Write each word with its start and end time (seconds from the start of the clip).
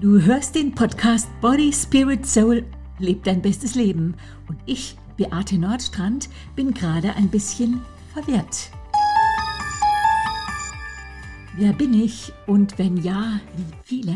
Du 0.00 0.20
hörst 0.20 0.54
den 0.54 0.76
Podcast 0.76 1.28
Body, 1.40 1.72
Spirit, 1.72 2.24
Soul, 2.24 2.64
lebt 3.00 3.26
dein 3.26 3.42
bestes 3.42 3.74
Leben. 3.74 4.14
Und 4.48 4.56
ich, 4.64 4.96
Beate 5.16 5.58
Nordstrand, 5.58 6.28
bin 6.54 6.72
gerade 6.72 7.16
ein 7.16 7.28
bisschen 7.28 7.80
verwirrt. 8.12 8.70
Wer 11.56 11.72
bin 11.72 11.94
ich 11.94 12.32
und 12.46 12.78
wenn 12.78 12.96
ja, 12.98 13.40
wie 13.56 13.64
viele? 13.82 14.14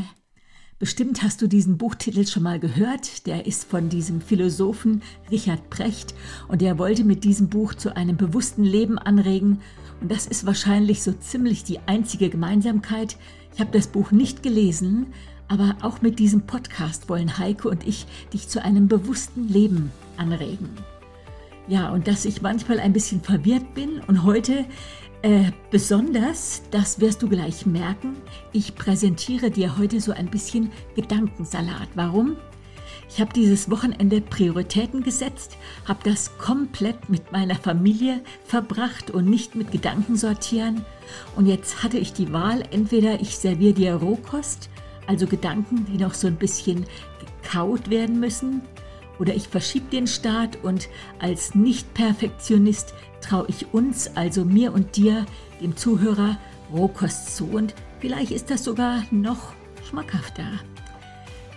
Bestimmt 0.78 1.24
hast 1.24 1.42
du 1.42 1.48
diesen 1.48 1.78
Buchtitel 1.78 2.28
schon 2.28 2.44
mal 2.44 2.60
gehört. 2.60 3.26
Der 3.26 3.46
ist 3.46 3.64
von 3.64 3.88
diesem 3.88 4.20
Philosophen 4.20 5.02
Richard 5.32 5.68
Precht 5.68 6.14
und 6.46 6.60
der 6.60 6.78
wollte 6.78 7.02
mit 7.02 7.24
diesem 7.24 7.48
Buch 7.48 7.74
zu 7.74 7.96
einem 7.96 8.16
bewussten 8.16 8.62
Leben 8.62 8.98
anregen. 8.98 9.60
Und 10.00 10.12
das 10.12 10.26
ist 10.26 10.46
wahrscheinlich 10.46 11.02
so 11.02 11.12
ziemlich 11.12 11.64
die 11.64 11.80
einzige 11.86 12.30
Gemeinsamkeit. 12.30 13.16
Ich 13.52 13.60
habe 13.60 13.72
das 13.72 13.88
Buch 13.88 14.12
nicht 14.12 14.44
gelesen, 14.44 15.08
aber 15.52 15.76
auch 15.82 16.00
mit 16.00 16.18
diesem 16.18 16.46
Podcast 16.46 17.10
wollen 17.10 17.36
Heike 17.36 17.68
und 17.68 17.86
ich 17.86 18.06
dich 18.32 18.48
zu 18.48 18.64
einem 18.64 18.88
bewussten 18.88 19.48
Leben 19.48 19.92
anregen. 20.16 20.70
Ja, 21.68 21.90
und 21.90 22.08
dass 22.08 22.24
ich 22.24 22.40
manchmal 22.40 22.80
ein 22.80 22.94
bisschen 22.94 23.20
verwirrt 23.20 23.74
bin 23.74 24.00
und 24.06 24.24
heute 24.24 24.64
äh, 25.20 25.50
besonders, 25.70 26.62
das 26.70 27.00
wirst 27.00 27.22
du 27.22 27.28
gleich 27.28 27.66
merken, 27.66 28.16
ich 28.52 28.74
präsentiere 28.74 29.50
dir 29.50 29.76
heute 29.76 30.00
so 30.00 30.12
ein 30.12 30.30
bisschen 30.30 30.72
Gedankensalat. 30.96 31.88
Warum? 31.94 32.36
Ich 33.10 33.20
habe 33.20 33.34
dieses 33.34 33.70
Wochenende 33.70 34.22
Prioritäten 34.22 35.02
gesetzt, 35.02 35.58
habe 35.86 36.00
das 36.02 36.38
komplett 36.38 37.10
mit 37.10 37.30
meiner 37.30 37.56
Familie 37.56 38.22
verbracht 38.46 39.10
und 39.10 39.26
nicht 39.26 39.54
mit 39.54 39.70
Gedanken 39.70 40.16
sortieren. 40.16 40.82
Und 41.36 41.44
jetzt 41.44 41.82
hatte 41.82 41.98
ich 41.98 42.14
die 42.14 42.32
Wahl, 42.32 42.64
entweder 42.70 43.20
ich 43.20 43.36
serviere 43.36 43.74
dir 43.74 43.94
Rohkost 43.96 44.70
also 45.06 45.26
Gedanken, 45.26 45.86
die 45.86 45.98
noch 45.98 46.14
so 46.14 46.26
ein 46.26 46.36
bisschen 46.36 46.86
gekaut 47.42 47.90
werden 47.90 48.20
müssen. 48.20 48.62
Oder 49.18 49.34
ich 49.34 49.48
verschiebe 49.48 49.90
den 49.90 50.06
Start 50.06 50.58
und 50.62 50.88
als 51.18 51.54
Nicht-Perfektionist 51.54 52.94
traue 53.20 53.46
ich 53.48 53.72
uns, 53.72 54.16
also 54.16 54.44
mir 54.44 54.72
und 54.72 54.96
dir, 54.96 55.26
dem 55.60 55.76
Zuhörer, 55.76 56.38
Rohkost 56.72 57.36
zu. 57.36 57.46
Und 57.46 57.74
vielleicht 58.00 58.32
ist 58.32 58.50
das 58.50 58.64
sogar 58.64 59.04
noch 59.10 59.52
schmackhafter. 59.88 60.44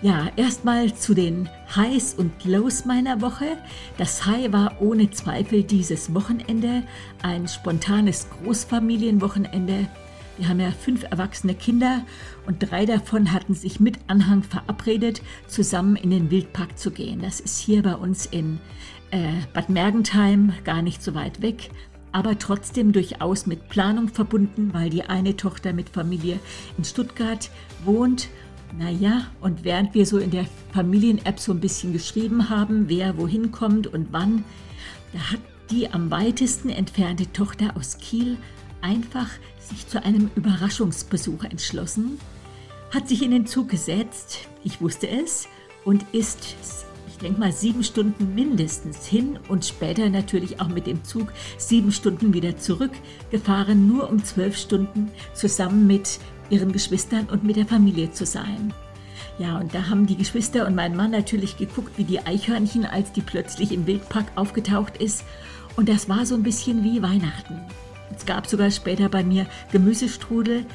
Ja, 0.01 0.27
erstmal 0.35 0.93
zu 0.93 1.13
den 1.13 1.49
Highs 1.75 2.13
und 2.13 2.43
Lows 2.43 2.85
meiner 2.85 3.21
Woche. 3.21 3.57
Das 3.97 4.25
High 4.25 4.51
war 4.51 4.79
ohne 4.79 5.09
Zweifel 5.09 5.63
dieses 5.63 6.13
Wochenende, 6.13 6.83
ein 7.23 7.47
spontanes 7.47 8.27
Großfamilienwochenende 8.29 9.87
wir 10.37 10.49
haben 10.49 10.59
ja 10.59 10.71
fünf 10.71 11.03
erwachsene 11.03 11.55
Kinder 11.55 12.03
und 12.45 12.59
drei 12.59 12.85
davon 12.85 13.31
hatten 13.31 13.53
sich 13.53 13.79
mit 13.79 13.97
Anhang 14.07 14.43
verabredet, 14.43 15.21
zusammen 15.47 15.95
in 15.95 16.09
den 16.09 16.29
Wildpark 16.31 16.77
zu 16.77 16.91
gehen. 16.91 17.21
Das 17.21 17.39
ist 17.39 17.59
hier 17.59 17.83
bei 17.83 17.95
uns 17.95 18.25
in 18.25 18.59
äh, 19.11 19.33
Bad 19.53 19.69
Mergentheim, 19.69 20.53
gar 20.63 20.81
nicht 20.81 21.01
so 21.01 21.15
weit 21.15 21.41
weg, 21.41 21.69
aber 22.11 22.37
trotzdem 22.39 22.91
durchaus 22.91 23.45
mit 23.45 23.69
Planung 23.69 24.09
verbunden, 24.09 24.73
weil 24.73 24.89
die 24.89 25.03
eine 25.03 25.37
Tochter 25.37 25.73
mit 25.73 25.89
Familie 25.89 26.39
in 26.77 26.83
Stuttgart 26.83 27.49
wohnt. 27.83 28.29
Naja, 28.77 29.27
und 29.41 29.63
während 29.63 29.93
wir 29.93 30.05
so 30.05 30.17
in 30.17 30.31
der 30.31 30.45
Familien-App 30.73 31.39
so 31.39 31.53
ein 31.53 31.59
bisschen 31.59 31.93
geschrieben 31.93 32.49
haben, 32.49 32.89
wer 32.89 33.17
wohin 33.17 33.51
kommt 33.51 33.87
und 33.87 34.07
wann, 34.11 34.43
da 35.13 35.31
hat 35.31 35.39
die 35.71 35.91
am 35.91 36.11
weitesten 36.11 36.69
entfernte 36.69 37.31
Tochter 37.31 37.75
aus 37.77 37.97
Kiel 37.97 38.37
einfach 38.81 39.29
sich 39.65 39.87
zu 39.87 40.03
einem 40.03 40.29
Überraschungsbesuch 40.35 41.43
entschlossen, 41.43 42.19
hat 42.93 43.07
sich 43.07 43.23
in 43.23 43.31
den 43.31 43.45
Zug 43.45 43.69
gesetzt, 43.69 44.47
ich 44.63 44.81
wusste 44.81 45.07
es, 45.07 45.47
und 45.83 46.05
ist, 46.13 46.55
ich 47.07 47.17
denke 47.17 47.39
mal, 47.39 47.51
sieben 47.51 47.83
Stunden 47.83 48.33
mindestens 48.35 49.05
hin 49.05 49.39
und 49.47 49.65
später 49.65 50.09
natürlich 50.09 50.59
auch 50.59 50.67
mit 50.67 50.87
dem 50.87 51.03
Zug 51.03 51.31
sieben 51.57 51.91
Stunden 51.91 52.33
wieder 52.33 52.57
zurückgefahren, 52.57 53.87
nur 53.87 54.09
um 54.09 54.23
zwölf 54.23 54.57
Stunden 54.57 55.11
zusammen 55.33 55.87
mit 55.87 56.19
ihren 56.49 56.71
Geschwistern 56.71 57.27
und 57.31 57.43
mit 57.43 57.55
der 57.55 57.65
Familie 57.65 58.11
zu 58.11 58.25
sein. 58.25 58.73
Ja, 59.37 59.57
und 59.59 59.73
da 59.73 59.89
haben 59.89 60.05
die 60.05 60.15
Geschwister 60.15 60.65
und 60.65 60.75
mein 60.75 60.95
Mann 60.95 61.11
natürlich 61.11 61.57
geguckt, 61.57 61.97
wie 61.97 62.05
die 62.05 62.19
Eichhörnchen, 62.19 62.85
als 62.85 63.11
die 63.11 63.21
plötzlich 63.21 63.71
im 63.71 63.85
Wildpark 63.85 64.25
aufgetaucht 64.35 64.97
ist. 64.97 65.23
Und 65.75 65.89
das 65.89 66.07
war 66.07 66.25
so 66.25 66.35
ein 66.35 66.43
bisschen 66.43 66.83
wie 66.83 67.01
Weihnachten. 67.01 67.59
Es 68.17 68.25
gab 68.25 68.47
sogar 68.47 68.71
später 68.71 69.09
bei 69.09 69.23
mir 69.23 69.45
Gemüsestrudel. 69.71 70.65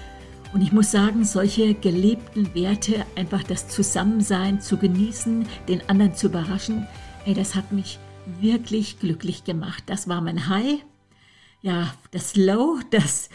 Und 0.52 0.62
ich 0.62 0.72
muss 0.72 0.90
sagen, 0.90 1.24
solche 1.24 1.74
gelebten 1.74 2.54
Werte, 2.54 3.06
einfach 3.14 3.42
das 3.42 3.68
Zusammensein 3.68 4.60
zu 4.60 4.76
genießen, 4.76 5.46
den 5.68 5.88
anderen 5.88 6.14
zu 6.14 6.26
überraschen, 6.26 6.86
ey, 7.24 7.34
das 7.34 7.54
hat 7.54 7.70
mich 7.72 7.98
wirklich 8.40 8.98
glücklich 8.98 9.44
gemacht. 9.44 9.84
Das 9.86 10.08
war 10.08 10.20
mein 10.20 10.48
High. 10.48 10.80
Ja, 11.62 11.94
das 12.10 12.36
Low, 12.36 12.80
das 12.90 13.28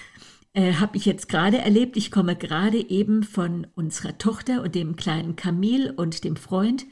äh, 0.53 0.73
habe 0.73 0.97
ich 0.97 1.05
jetzt 1.05 1.29
gerade 1.29 1.59
erlebt. 1.59 1.95
Ich 1.95 2.11
komme 2.11 2.35
gerade 2.35 2.77
eben 2.89 3.23
von 3.23 3.67
unserer 3.75 4.17
Tochter 4.17 4.61
und 4.61 4.75
dem 4.75 4.95
kleinen 4.95 5.35
Camille 5.35 5.93
und 5.93 6.23
dem 6.23 6.35
Freund 6.35 6.85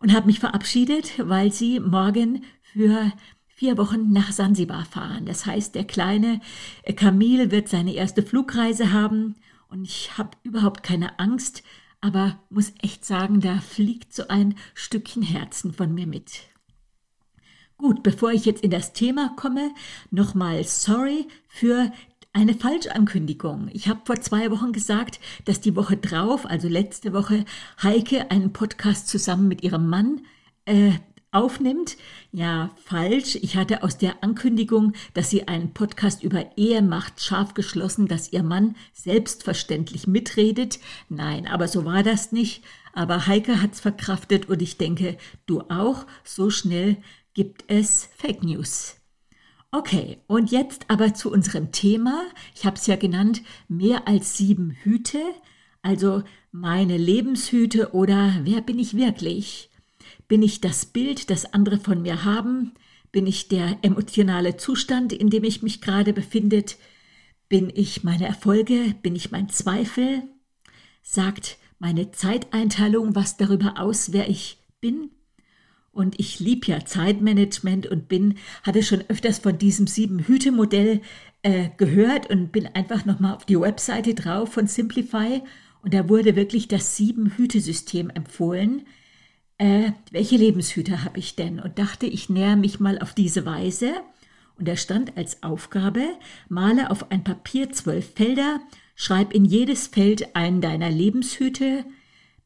und 0.00 0.12
habe 0.14 0.26
mich 0.26 0.40
verabschiedet, 0.40 1.12
weil 1.18 1.52
sie 1.52 1.80
morgen 1.80 2.44
für 2.62 3.12
vier 3.56 3.78
Wochen 3.78 4.12
nach 4.12 4.32
Sansibar 4.32 4.84
fahren. 4.84 5.24
Das 5.24 5.46
heißt, 5.46 5.74
der 5.74 5.84
kleine 5.84 6.40
Camille 6.94 7.50
wird 7.50 7.68
seine 7.68 7.94
erste 7.94 8.22
Flugreise 8.22 8.92
haben 8.92 9.34
und 9.68 9.84
ich 9.84 10.18
habe 10.18 10.36
überhaupt 10.42 10.82
keine 10.82 11.18
Angst, 11.18 11.62
aber 12.02 12.38
muss 12.50 12.74
echt 12.82 13.06
sagen, 13.06 13.40
da 13.40 13.58
fliegt 13.60 14.14
so 14.14 14.28
ein 14.28 14.56
Stückchen 14.74 15.22
Herzen 15.22 15.72
von 15.72 15.94
mir 15.94 16.06
mit. 16.06 16.42
Gut, 17.78 18.02
bevor 18.02 18.30
ich 18.30 18.44
jetzt 18.44 18.62
in 18.62 18.70
das 18.70 18.92
Thema 18.92 19.32
komme, 19.36 19.70
nochmal 20.10 20.62
sorry 20.64 21.26
für 21.48 21.90
eine 22.34 22.54
Falschankündigung. 22.54 23.70
Ich 23.72 23.88
habe 23.88 24.02
vor 24.04 24.20
zwei 24.20 24.50
Wochen 24.50 24.72
gesagt, 24.72 25.18
dass 25.46 25.62
die 25.62 25.76
Woche 25.76 25.96
drauf, 25.96 26.44
also 26.44 26.68
letzte 26.68 27.14
Woche, 27.14 27.46
Heike 27.82 28.30
einen 28.30 28.52
Podcast 28.52 29.08
zusammen 29.08 29.48
mit 29.48 29.62
ihrem 29.62 29.88
Mann 29.88 30.20
äh, 30.66 30.92
aufnimmt. 31.36 31.96
Ja, 32.32 32.70
falsch. 32.84 33.36
Ich 33.36 33.56
hatte 33.56 33.82
aus 33.82 33.98
der 33.98 34.24
Ankündigung, 34.24 34.94
dass 35.14 35.30
sie 35.30 35.46
einen 35.46 35.74
Podcast 35.74 36.22
über 36.22 36.56
Ehe 36.56 36.82
macht, 36.82 37.20
scharf 37.20 37.54
geschlossen, 37.54 38.08
dass 38.08 38.32
ihr 38.32 38.42
Mann 38.42 38.74
selbstverständlich 38.94 40.06
mitredet. 40.06 40.80
Nein, 41.08 41.46
aber 41.46 41.68
so 41.68 41.84
war 41.84 42.02
das 42.02 42.32
nicht. 42.32 42.64
Aber 42.94 43.26
Heike 43.26 43.60
hat's 43.60 43.80
verkraftet 43.80 44.48
und 44.48 44.62
ich 44.62 44.78
denke, 44.78 45.18
du 45.44 45.60
auch. 45.68 46.06
So 46.24 46.48
schnell 46.48 46.96
gibt 47.34 47.64
es 47.68 48.08
Fake 48.16 48.42
News. 48.42 48.96
Okay, 49.70 50.18
und 50.26 50.50
jetzt 50.50 50.86
aber 50.88 51.12
zu 51.12 51.30
unserem 51.30 51.70
Thema. 51.70 52.24
Ich 52.54 52.64
habe 52.64 52.76
es 52.76 52.86
ja 52.86 52.96
genannt, 52.96 53.42
mehr 53.68 54.08
als 54.08 54.38
sieben 54.38 54.70
Hüte. 54.70 55.20
Also 55.82 56.22
meine 56.50 56.96
Lebenshüte 56.96 57.92
oder 57.92 58.32
wer 58.42 58.62
bin 58.62 58.78
ich 58.78 58.96
wirklich? 58.96 59.68
Bin 60.28 60.42
ich 60.42 60.60
das 60.60 60.86
Bild, 60.86 61.30
das 61.30 61.52
andere 61.52 61.78
von 61.78 62.02
mir 62.02 62.24
haben? 62.24 62.72
Bin 63.12 63.26
ich 63.26 63.48
der 63.48 63.78
emotionale 63.82 64.56
Zustand, 64.56 65.12
in 65.12 65.30
dem 65.30 65.44
ich 65.44 65.62
mich 65.62 65.80
gerade 65.80 66.12
befinde? 66.12 66.64
Bin 67.48 67.70
ich 67.74 68.02
meine 68.02 68.26
Erfolge? 68.26 68.94
Bin 69.02 69.14
ich 69.14 69.30
mein 69.30 69.48
Zweifel? 69.48 70.22
Sagt 71.02 71.58
meine 71.78 72.10
Zeiteinteilung 72.10 73.14
was 73.14 73.36
darüber 73.36 73.78
aus, 73.78 74.12
wer 74.12 74.28
ich 74.28 74.58
bin? 74.80 75.10
Und 75.92 76.18
ich 76.18 76.40
liebe 76.40 76.66
ja 76.66 76.84
Zeitmanagement 76.84 77.86
und 77.86 78.08
bin, 78.08 78.34
hatte 78.64 78.82
schon 78.82 79.04
öfters 79.08 79.38
von 79.38 79.56
diesem 79.56 79.86
Sieben-Hüte-Modell 79.86 81.00
äh, 81.42 81.70
gehört 81.76 82.28
und 82.28 82.52
bin 82.52 82.66
einfach 82.66 83.06
nochmal 83.06 83.34
auf 83.34 83.46
die 83.46 83.58
Webseite 83.58 84.14
drauf 84.14 84.52
von 84.52 84.66
Simplify 84.66 85.42
und 85.82 85.94
da 85.94 86.08
wurde 86.08 86.36
wirklich 86.36 86.68
das 86.68 86.96
Sieben-Hüte-System 86.96 88.10
empfohlen 88.10 88.82
äh, 89.58 89.92
welche 90.10 90.36
Lebenshüter 90.36 91.04
habe 91.04 91.18
ich 91.18 91.36
denn? 91.36 91.60
Und 91.60 91.78
dachte, 91.78 92.06
ich 92.06 92.28
näher 92.28 92.56
mich 92.56 92.80
mal 92.80 92.98
auf 92.98 93.14
diese 93.14 93.46
Weise. 93.46 93.92
Und 94.58 94.68
er 94.68 94.76
stand 94.76 95.16
als 95.16 95.42
Aufgabe, 95.42 96.02
male 96.48 96.90
auf 96.90 97.10
ein 97.10 97.24
Papier 97.24 97.70
zwölf 97.72 98.12
Felder, 98.14 98.60
schreib 98.94 99.34
in 99.34 99.44
jedes 99.44 99.86
Feld 99.86 100.34
einen 100.34 100.62
deiner 100.62 100.90
Lebenshüte, 100.90 101.84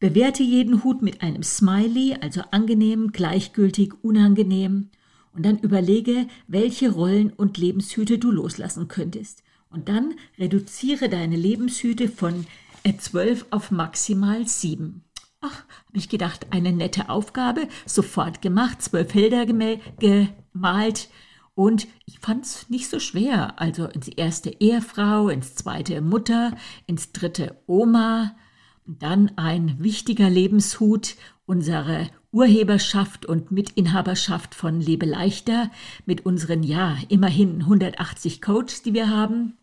bewerte 0.01 0.43
jeden 0.43 0.83
Hut 0.83 1.03
mit 1.03 1.23
einem 1.23 1.45
Smiley, 1.45 2.17
also 2.21 2.43
angenehm, 2.51 3.13
gleichgültig, 3.13 3.93
unangenehm, 4.03 4.91
und 5.33 5.47
dann 5.47 5.59
überlege, 5.59 6.27
welche 6.49 6.91
Rollen 6.91 7.31
und 7.33 7.57
Lebenshüte 7.57 8.19
du 8.19 8.33
loslassen 8.33 8.89
könntest. 8.89 9.45
Und 9.71 9.89
dann 9.89 10.15
reduziere 10.39 11.09
deine 11.09 11.37
Lebenshüte 11.37 12.09
von 12.09 12.47
äh, 12.83 12.97
zwölf 12.97 13.47
auf 13.51 13.71
maximal 13.71 14.49
sieben. 14.49 15.05
Ach, 15.43 15.65
habe 15.87 15.97
ich 15.97 16.11
gedacht, 16.11 16.49
eine 16.51 16.71
nette 16.71 17.09
Aufgabe, 17.09 17.67
sofort 17.87 18.43
gemacht, 18.43 18.83
zwölf 18.83 19.13
Felder 19.13 19.47
gemalt 19.47 21.09
und 21.55 21.89
ich 22.05 22.19
fand 22.19 22.45
es 22.45 22.69
nicht 22.69 22.89
so 22.89 23.01
schwer. 23.01 23.59
Also 23.59 23.87
ins 23.87 24.09
erste 24.09 24.51
Ehefrau, 24.61 25.29
ins 25.29 25.55
zweite 25.55 26.03
Mutter, 26.03 26.57
ins 26.87 27.13
dritte 27.13 27.57
Oma. 27.67 28.37
Dann 28.87 29.33
ein 29.37 29.77
wichtiger 29.79 30.29
Lebenshut, 30.29 31.17
unsere 31.47 32.09
Urheberschaft 32.33 33.25
und 33.25 33.51
Mitinhaberschaft 33.51 34.55
von 34.55 34.81
Lebe 34.81 35.07
leichter 35.07 35.71
mit 36.07 36.27
unseren, 36.27 36.63
ja, 36.63 36.97
immerhin 37.09 37.63
180 37.63 38.43
Coaches, 38.43 38.83
die 38.83 38.95
wir 38.95 39.09
haben. 39.09 39.57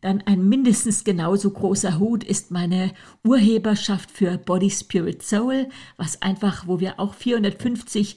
Dann 0.00 0.22
ein 0.22 0.48
mindestens 0.48 1.04
genauso 1.04 1.50
großer 1.50 1.98
Hut 1.98 2.24
ist 2.24 2.50
meine 2.50 2.92
Urheberschaft 3.24 4.10
für 4.10 4.38
Body, 4.38 4.70
Spirit, 4.70 5.22
Soul, 5.22 5.68
was 5.96 6.22
einfach, 6.22 6.66
wo 6.66 6.80
wir 6.80 7.00
auch 7.00 7.14
450 7.14 8.16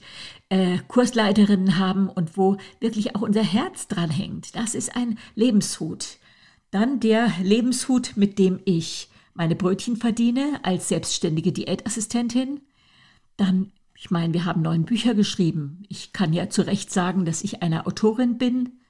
äh, 0.50 0.78
Kursleiterinnen 0.88 1.78
haben 1.78 2.08
und 2.08 2.36
wo 2.36 2.58
wirklich 2.80 3.16
auch 3.16 3.22
unser 3.22 3.42
Herz 3.42 3.88
dran 3.88 4.10
hängt. 4.10 4.54
Das 4.56 4.74
ist 4.74 4.94
ein 4.94 5.18
Lebenshut. 5.34 6.18
Dann 6.70 7.00
der 7.00 7.32
Lebenshut, 7.42 8.16
mit 8.16 8.38
dem 8.38 8.60
ich 8.64 9.08
meine 9.34 9.56
Brötchen 9.56 9.96
verdiene 9.96 10.60
als 10.62 10.88
selbstständige 10.88 11.52
Diätassistentin. 11.52 12.60
Dann, 13.36 13.72
ich 13.94 14.10
meine, 14.10 14.34
wir 14.34 14.44
haben 14.44 14.62
neun 14.62 14.84
Bücher 14.84 15.14
geschrieben. 15.14 15.82
Ich 15.88 16.12
kann 16.12 16.32
ja 16.32 16.50
zu 16.50 16.62
Recht 16.66 16.92
sagen, 16.92 17.24
dass 17.24 17.42
ich 17.42 17.62
eine 17.62 17.86
Autorin 17.86 18.38
bin. 18.38 18.80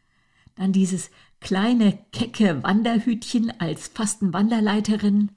Dann 0.57 0.73
dieses 0.73 1.11
kleine, 1.41 1.99
kecke 2.13 2.63
Wanderhütchen 2.63 3.53
als 3.59 3.89
Fastenwanderleiterin. 3.89 5.31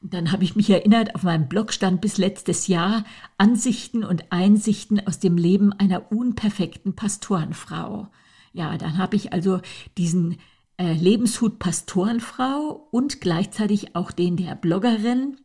Dann 0.00 0.30
habe 0.30 0.44
ich 0.44 0.54
mich 0.54 0.70
erinnert, 0.70 1.14
auf 1.14 1.22
meinem 1.22 1.48
Blog 1.48 1.72
stand 1.72 2.00
bis 2.00 2.18
letztes 2.18 2.66
Jahr 2.66 3.04
Ansichten 3.38 4.04
und 4.04 4.30
Einsichten 4.30 5.04
aus 5.06 5.18
dem 5.18 5.36
Leben 5.36 5.72
einer 5.72 6.12
unperfekten 6.12 6.94
Pastorenfrau. 6.94 8.08
Ja, 8.52 8.76
dann 8.76 8.98
habe 8.98 9.16
ich 9.16 9.32
also 9.32 9.60
diesen 9.98 10.36
äh, 10.78 10.92
Lebenshut 10.92 11.58
Pastorenfrau 11.58 12.88
und 12.90 13.20
gleichzeitig 13.20 13.96
auch 13.96 14.12
den 14.12 14.36
der 14.36 14.54
Bloggerin. 14.54 15.38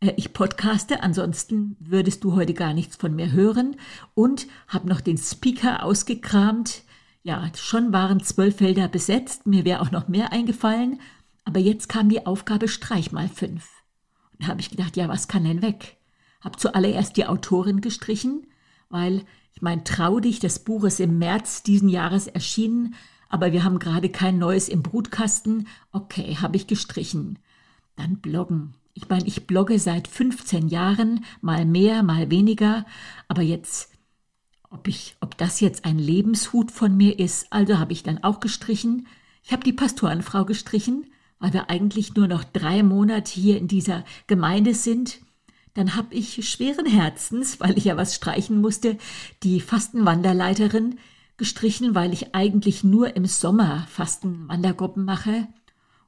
Äh, 0.00 0.14
ich 0.16 0.32
podcaste, 0.32 1.02
ansonsten 1.02 1.76
würdest 1.78 2.24
du 2.24 2.34
heute 2.34 2.54
gar 2.54 2.72
nichts 2.72 2.96
von 2.96 3.14
mir 3.14 3.32
hören 3.32 3.76
und 4.14 4.46
habe 4.66 4.88
noch 4.88 5.00
den 5.00 5.18
Speaker 5.18 5.84
ausgekramt. 5.84 6.82
Ja, 7.22 7.50
schon 7.54 7.92
waren 7.92 8.20
zwölf 8.20 8.56
Felder 8.56 8.88
besetzt, 8.88 9.46
mir 9.46 9.64
wäre 9.64 9.82
auch 9.82 9.90
noch 9.90 10.08
mehr 10.08 10.32
eingefallen, 10.32 11.00
aber 11.44 11.60
jetzt 11.60 11.88
kam 11.88 12.08
die 12.08 12.24
Aufgabe 12.26 12.66
Streich 12.66 13.12
mal 13.12 13.28
fünf. 13.28 13.68
Und 14.32 14.44
da 14.44 14.48
habe 14.48 14.60
ich 14.60 14.70
gedacht, 14.70 14.96
ja, 14.96 15.08
was 15.08 15.28
kann 15.28 15.44
denn 15.44 15.62
weg? 15.62 15.98
Hab 16.40 16.58
zuallererst 16.58 17.16
die 17.16 17.26
Autorin 17.26 17.82
gestrichen, 17.82 18.46
weil 18.88 19.24
ich 19.54 19.60
meine, 19.60 19.84
Trau 19.84 20.20
dich, 20.20 20.40
das 20.40 20.60
Buch 20.60 20.84
ist 20.84 21.00
im 21.00 21.18
März 21.18 21.62
diesen 21.62 21.90
Jahres 21.90 22.26
erschienen, 22.26 22.94
aber 23.28 23.52
wir 23.52 23.64
haben 23.64 23.78
gerade 23.78 24.08
kein 24.08 24.38
neues 24.38 24.68
im 24.68 24.82
Brutkasten. 24.82 25.68
Okay, 25.92 26.36
habe 26.40 26.56
ich 26.56 26.66
gestrichen. 26.66 27.38
Dann 27.96 28.16
bloggen. 28.16 28.74
Ich 28.94 29.08
meine, 29.08 29.26
ich 29.26 29.46
blogge 29.46 29.78
seit 29.78 30.08
15 30.08 30.68
Jahren, 30.68 31.24
mal 31.40 31.64
mehr, 31.64 32.02
mal 32.02 32.30
weniger, 32.30 32.86
aber 33.28 33.42
jetzt, 33.42 33.92
ob 34.70 34.88
ich, 34.88 35.16
ob 35.20 35.36
das 35.36 35.60
jetzt 35.60 35.84
ein 35.84 35.98
Lebenshut 35.98 36.70
von 36.70 36.96
mir 36.96 37.18
ist, 37.18 37.52
also 37.52 37.78
habe 37.78 37.92
ich 37.92 38.02
dann 38.02 38.22
auch 38.22 38.40
gestrichen. 38.40 39.06
Ich 39.42 39.52
habe 39.52 39.64
die 39.64 39.72
Pastorenfrau 39.72 40.44
gestrichen, 40.44 41.06
weil 41.40 41.52
wir 41.52 41.68
eigentlich 41.68 42.14
nur 42.14 42.28
noch 42.28 42.44
drei 42.44 42.82
Monate 42.82 43.32
hier 43.32 43.58
in 43.58 43.68
dieser 43.68 44.04
Gemeinde 44.26 44.74
sind. 44.74 45.20
Dann 45.74 45.96
habe 45.96 46.14
ich 46.14 46.48
schweren 46.48 46.86
Herzens, 46.86 47.60
weil 47.60 47.76
ich 47.76 47.84
ja 47.84 47.96
was 47.96 48.14
streichen 48.14 48.60
musste, 48.60 48.96
die 49.42 49.60
Fastenwanderleiterin, 49.60 50.98
gestrichen, 51.36 51.94
weil 51.94 52.12
ich 52.12 52.34
eigentlich 52.34 52.84
nur 52.84 53.16
im 53.16 53.24
Sommer 53.24 53.86
Fastenwandergruppen 53.88 55.06
mache 55.06 55.48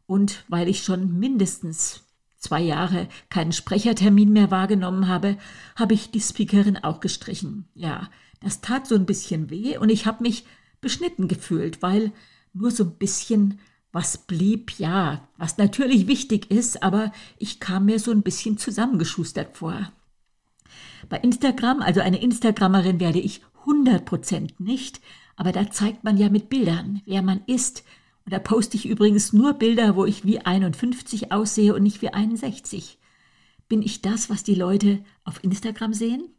und 0.07 0.45
weil 0.49 0.69
ich 0.69 0.83
schon 0.85 1.19
mindestens 1.19 2.05
zwei 2.37 2.61
Jahre 2.61 3.09
keinen 3.31 3.53
Sprechertermin 3.53 4.31
mehr 4.31 4.51
wahrgenommen 4.51 5.09
habe, 5.09 5.39
habe 5.75 5.95
ich 5.95 6.11
die 6.11 6.21
Speakerin 6.21 6.77
auch 6.77 7.01
gestrichen. 7.01 7.67
Ja, 7.75 8.11
das 8.43 8.61
tat 8.61 8.87
so 8.87 8.95
ein 8.95 9.07
bisschen 9.07 9.51
weh 9.51 9.77
und 9.79 9.89
ich 9.89 10.07
habe 10.07 10.23
mich 10.23 10.45
beschnitten 10.81 11.29
gefühlt, 11.29 11.83
weil 11.83 12.13
nur 12.53 12.71
so 12.71 12.85
ein 12.85 12.97
bisschen 12.97 13.59
was 13.93 14.19
blieb, 14.19 14.79
ja, 14.79 15.29
was 15.37 15.59
natürlich 15.59 16.07
wichtig 16.07 16.51
ist, 16.51 16.83
aber 16.83 17.13
ich 17.39 17.61
kam 17.61 17.85
mir 17.85 17.99
so 17.99 18.11
ein 18.11 18.23
bisschen 18.23 18.57
zusammengeschustert 18.59 19.57
vor. 19.57 19.93
Bei 21.09 21.19
Instagram, 21.19 21.83
also 21.83 22.01
eine 22.01 22.23
Instagrammerin 22.23 23.01
werde 23.01 23.21
ich 23.21 23.43
100% 23.67 24.55
nicht, 24.59 25.01
aber 25.37 25.53
da 25.53 25.71
zeigt 25.71 26.05
man 26.05 26.17
ja 26.17 26.31
mit 26.31 26.49
Bildern, 26.49 27.03
wer 27.05 27.23
man 27.23 27.43
ist. 27.47 27.85
Und 28.25 28.33
da 28.33 28.39
poste 28.39 28.77
ich 28.77 28.87
übrigens 28.87 29.33
nur 29.33 29.55
Bilder, 29.55 29.97
wo 29.97 30.05
ich 30.05 30.25
wie 30.25 30.41
51 30.41 31.33
aussehe 31.33 31.75
und 31.75 31.83
nicht 31.83 32.03
wie 32.03 32.11
61. 32.11 32.99
Bin 33.69 33.83
ich 33.83 34.01
das, 34.01 34.31
was 34.31 34.43
die 34.43 34.55
Leute 34.55 35.05
auf 35.25 35.43
Instagram 35.43 35.93
sehen? 35.93 36.32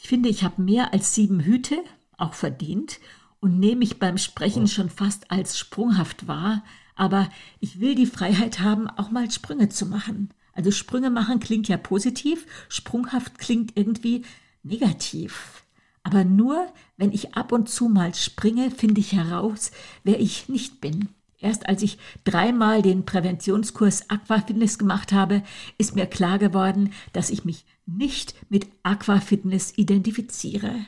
Ich 0.00 0.06
finde, 0.08 0.28
ich 0.28 0.44
habe 0.44 0.62
mehr 0.62 0.92
als 0.92 1.14
sieben 1.14 1.40
Hüte, 1.40 1.76
auch 2.16 2.34
verdient, 2.34 3.00
und 3.40 3.58
nehme 3.58 3.80
mich 3.80 3.98
beim 3.98 4.16
Sprechen 4.16 4.68
schon 4.68 4.90
fast 4.90 5.30
als 5.30 5.58
sprunghaft 5.58 6.28
wahr, 6.28 6.64
aber 6.94 7.28
ich 7.60 7.80
will 7.80 7.94
die 7.94 8.06
Freiheit 8.06 8.60
haben, 8.60 8.88
auch 8.88 9.10
mal 9.10 9.30
Sprünge 9.30 9.68
zu 9.68 9.86
machen. 9.86 10.30
Also 10.52 10.70
Sprünge 10.70 11.10
machen 11.10 11.40
klingt 11.40 11.68
ja 11.68 11.76
positiv, 11.76 12.46
sprunghaft 12.68 13.38
klingt 13.38 13.76
irgendwie 13.76 14.24
negativ. 14.62 15.64
Aber 16.04 16.24
nur, 16.24 16.66
wenn 16.96 17.12
ich 17.12 17.34
ab 17.34 17.50
und 17.52 17.68
zu 17.68 17.88
mal 17.88 18.14
springe, 18.14 18.70
finde 18.70 19.00
ich 19.00 19.12
heraus, 19.12 19.72
wer 20.04 20.20
ich 20.20 20.48
nicht 20.48 20.80
bin. 20.80 21.08
Erst 21.40 21.68
als 21.68 21.82
ich 21.82 21.98
dreimal 22.24 22.82
den 22.82 23.04
Präventionskurs 23.04 24.10
Aquafitness 24.10 24.78
gemacht 24.78 25.12
habe, 25.12 25.42
ist 25.76 25.94
mir 25.94 26.06
klar 26.06 26.38
geworden, 26.38 26.92
dass 27.12 27.30
ich 27.30 27.44
mich 27.44 27.64
nicht 27.88 28.34
mit 28.50 28.68
Aquafitness 28.82 29.72
identifiziere. 29.76 30.86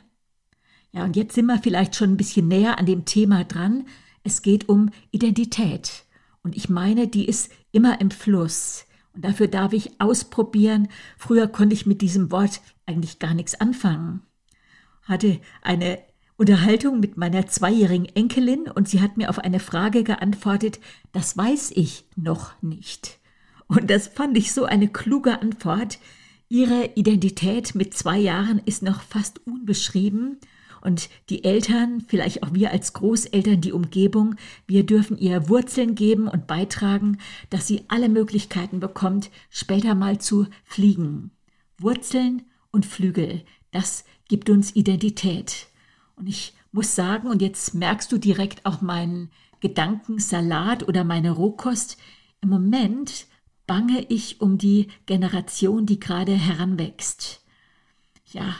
Ja, 0.93 1.05
und 1.05 1.17
jetzt 1.17 1.35
sind 1.35 1.47
wir 1.47 1.59
vielleicht 1.59 1.97
schon 1.97 2.13
ein 2.13 2.17
bisschen 2.17 2.49
näher 2.49 2.79
an 2.79 2.87
dem 2.87 3.05
Thema 3.05 3.45
dran. 3.45 3.87
Es 4.23 4.43
geht 4.43 4.69
um 4.69 4.91
Identität. 5.11 6.05
Und 6.43 6.57
ich 6.57 6.69
meine, 6.69 7.09
die 7.09 7.27
ist 7.27 7.51
immer 7.73 8.01
im 8.01 8.11
Fluss. 8.11 8.87
Und 9.15 9.25
dafür 9.25 9.49
darf 9.49 9.73
ich 9.73 10.01
ausprobieren. 10.01 10.89
Früher 11.17 11.49
konnte 11.49 11.75
ich 11.75 11.87
mit 11.87 12.01
diesem 12.01 12.31
Wort 12.31 12.61
eigentlich 12.87 13.19
gar 13.19 13.35
nichts 13.35 13.61
anfangen 13.61 14.23
hatte 15.11 15.41
eine 15.61 15.99
Unterhaltung 16.37 17.01
mit 17.01 17.19
meiner 17.19 17.47
zweijährigen 17.47 18.07
Enkelin 18.07 18.63
und 18.71 18.89
sie 18.89 19.03
hat 19.03 19.19
mir 19.19 19.29
auf 19.29 19.39
eine 19.39 19.61
Frage 19.61 20.05
geantwortet, 20.05 20.81
das 21.13 21.37
weiß 21.37 21.73
ich 21.75 22.07
noch 22.17 22.53
nicht. 22.63 23.19
Und 23.67 23.91
das 23.91 24.09
fand 24.09 24.39
ich 24.39 24.53
so 24.53 24.65
eine 24.65 24.89
kluge 24.89 25.43
Antwort. 25.43 25.99
Ihre 26.53 26.91
Identität 26.97 27.77
mit 27.77 27.95
zwei 27.95 28.19
Jahren 28.19 28.61
ist 28.65 28.83
noch 28.83 29.03
fast 29.03 29.47
unbeschrieben 29.47 30.39
und 30.81 31.09
die 31.29 31.45
Eltern, 31.45 32.05
vielleicht 32.09 32.43
auch 32.43 32.53
wir 32.53 32.73
als 32.73 32.93
Großeltern, 32.93 33.61
die 33.61 33.71
Umgebung, 33.71 34.35
wir 34.67 34.85
dürfen 34.85 35.17
ihr 35.17 35.49
Wurzeln 35.49 35.95
geben 35.95 36.27
und 36.27 36.49
beitragen, 36.49 37.19
dass 37.51 37.69
sie 37.69 37.85
alle 37.87 38.09
Möglichkeiten 38.09 38.81
bekommt, 38.81 39.31
später 39.49 39.95
mal 39.95 40.21
zu 40.21 40.49
fliegen. 40.65 41.31
Wurzeln 41.79 42.43
und 42.73 42.85
Flügel, 42.85 43.45
das 43.71 44.05
gibt 44.29 44.51
uns 44.51 44.75
Identität. 44.75 45.69
Und 46.17 46.27
ich 46.27 46.55
muss 46.73 46.97
sagen, 46.97 47.29
und 47.29 47.43
jetzt 47.43 47.77
merkst 47.77 48.11
du 48.11 48.19
direkt 48.19 48.67
auch 48.67 48.81
meinen 48.81 49.31
Gedankensalat 49.61 50.89
oder 50.89 51.05
meine 51.05 51.31
Rohkost, 51.31 51.97
im 52.41 52.49
Moment 52.49 53.29
bange 53.71 54.05
ich 54.09 54.41
um 54.41 54.59
die 54.59 54.89
Generation, 55.07 55.87
die 55.87 56.01
gerade 56.01 56.33
heranwächst. 56.33 57.41
Ja, 58.33 58.57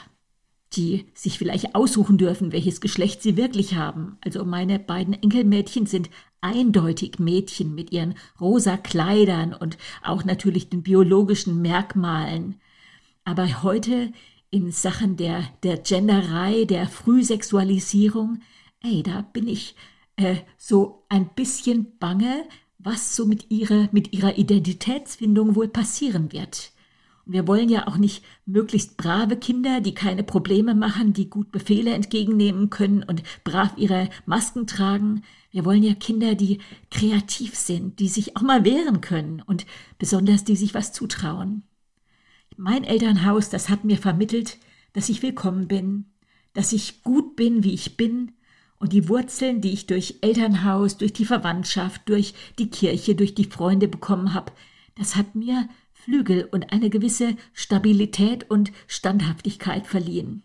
die 0.71 1.05
sich 1.13 1.37
vielleicht 1.37 1.75
aussuchen 1.75 2.17
dürfen, 2.17 2.53
welches 2.53 2.79
Geschlecht 2.79 3.21
sie 3.21 3.35
wirklich 3.35 3.75
haben. 3.75 4.17
Also 4.21 4.45
meine 4.45 4.79
beiden 4.79 5.13
Enkelmädchen 5.13 5.85
sind 5.85 6.09
eindeutig 6.39 7.19
Mädchen 7.19 7.75
mit 7.75 7.91
ihren 7.91 8.15
rosa 8.39 8.77
Kleidern 8.77 9.53
und 9.53 9.77
auch 10.01 10.23
natürlich 10.23 10.69
den 10.69 10.81
biologischen 10.81 11.61
Merkmalen. 11.61 12.61
Aber 13.25 13.63
heute 13.63 14.13
in 14.49 14.71
Sachen 14.71 15.17
der, 15.17 15.43
der 15.63 15.75
Genderei, 15.75 16.63
der 16.63 16.87
Frühsexualisierung, 16.87 18.39
ey, 18.81 19.03
da 19.03 19.23
bin 19.33 19.49
ich 19.49 19.75
äh, 20.15 20.37
so 20.57 21.03
ein 21.09 21.27
bisschen 21.35 21.97
bange, 21.99 22.45
was 22.83 23.15
so 23.15 23.25
mit 23.25 23.51
ihrer, 23.51 23.89
mit 23.91 24.13
ihrer 24.13 24.37
Identitätsfindung 24.37 25.55
wohl 25.55 25.67
passieren 25.67 26.31
wird. 26.31 26.71
Und 27.25 27.33
wir 27.33 27.47
wollen 27.47 27.69
ja 27.69 27.87
auch 27.87 27.97
nicht 27.97 28.23
möglichst 28.45 28.97
brave 28.97 29.37
Kinder, 29.37 29.81
die 29.81 29.93
keine 29.93 30.23
Probleme 30.23 30.73
machen, 30.73 31.13
die 31.13 31.29
gut 31.29 31.51
Befehle 31.51 31.93
entgegennehmen 31.93 32.69
können 32.69 33.03
und 33.03 33.23
brav 33.43 33.73
ihre 33.77 34.09
Masken 34.25 34.67
tragen. 34.67 35.23
Wir 35.51 35.65
wollen 35.65 35.83
ja 35.83 35.93
Kinder, 35.93 36.35
die 36.35 36.59
kreativ 36.89 37.55
sind, 37.55 37.99
die 37.99 38.07
sich 38.07 38.35
auch 38.37 38.41
mal 38.41 38.65
wehren 38.65 39.01
können 39.01 39.41
und 39.45 39.65
besonders 39.99 40.43
die 40.43 40.55
sich 40.55 40.73
was 40.73 40.93
zutrauen. 40.93 41.63
Mein 42.57 42.83
Elternhaus, 42.83 43.49
das 43.49 43.69
hat 43.69 43.85
mir 43.85 43.97
vermittelt, 43.97 44.57
dass 44.93 45.09
ich 45.09 45.23
willkommen 45.23 45.67
bin, 45.67 46.05
dass 46.53 46.73
ich 46.73 47.03
gut 47.03 47.35
bin, 47.35 47.63
wie 47.63 47.73
ich 47.73 47.97
bin, 47.97 48.33
und 48.81 48.93
die 48.93 49.07
Wurzeln, 49.07 49.61
die 49.61 49.71
ich 49.71 49.85
durch 49.85 50.15
Elternhaus, 50.21 50.97
durch 50.97 51.13
die 51.13 51.25
Verwandtschaft, 51.25 52.01
durch 52.09 52.33
die 52.57 52.71
Kirche, 52.71 53.13
durch 53.13 53.35
die 53.35 53.45
Freunde 53.45 53.87
bekommen 53.87 54.33
habe, 54.33 54.51
das 54.95 55.15
hat 55.15 55.35
mir 55.35 55.69
Flügel 55.93 56.49
und 56.51 56.73
eine 56.73 56.89
gewisse 56.89 57.35
Stabilität 57.53 58.49
und 58.49 58.71
Standhaftigkeit 58.87 59.85
verliehen. 59.85 60.41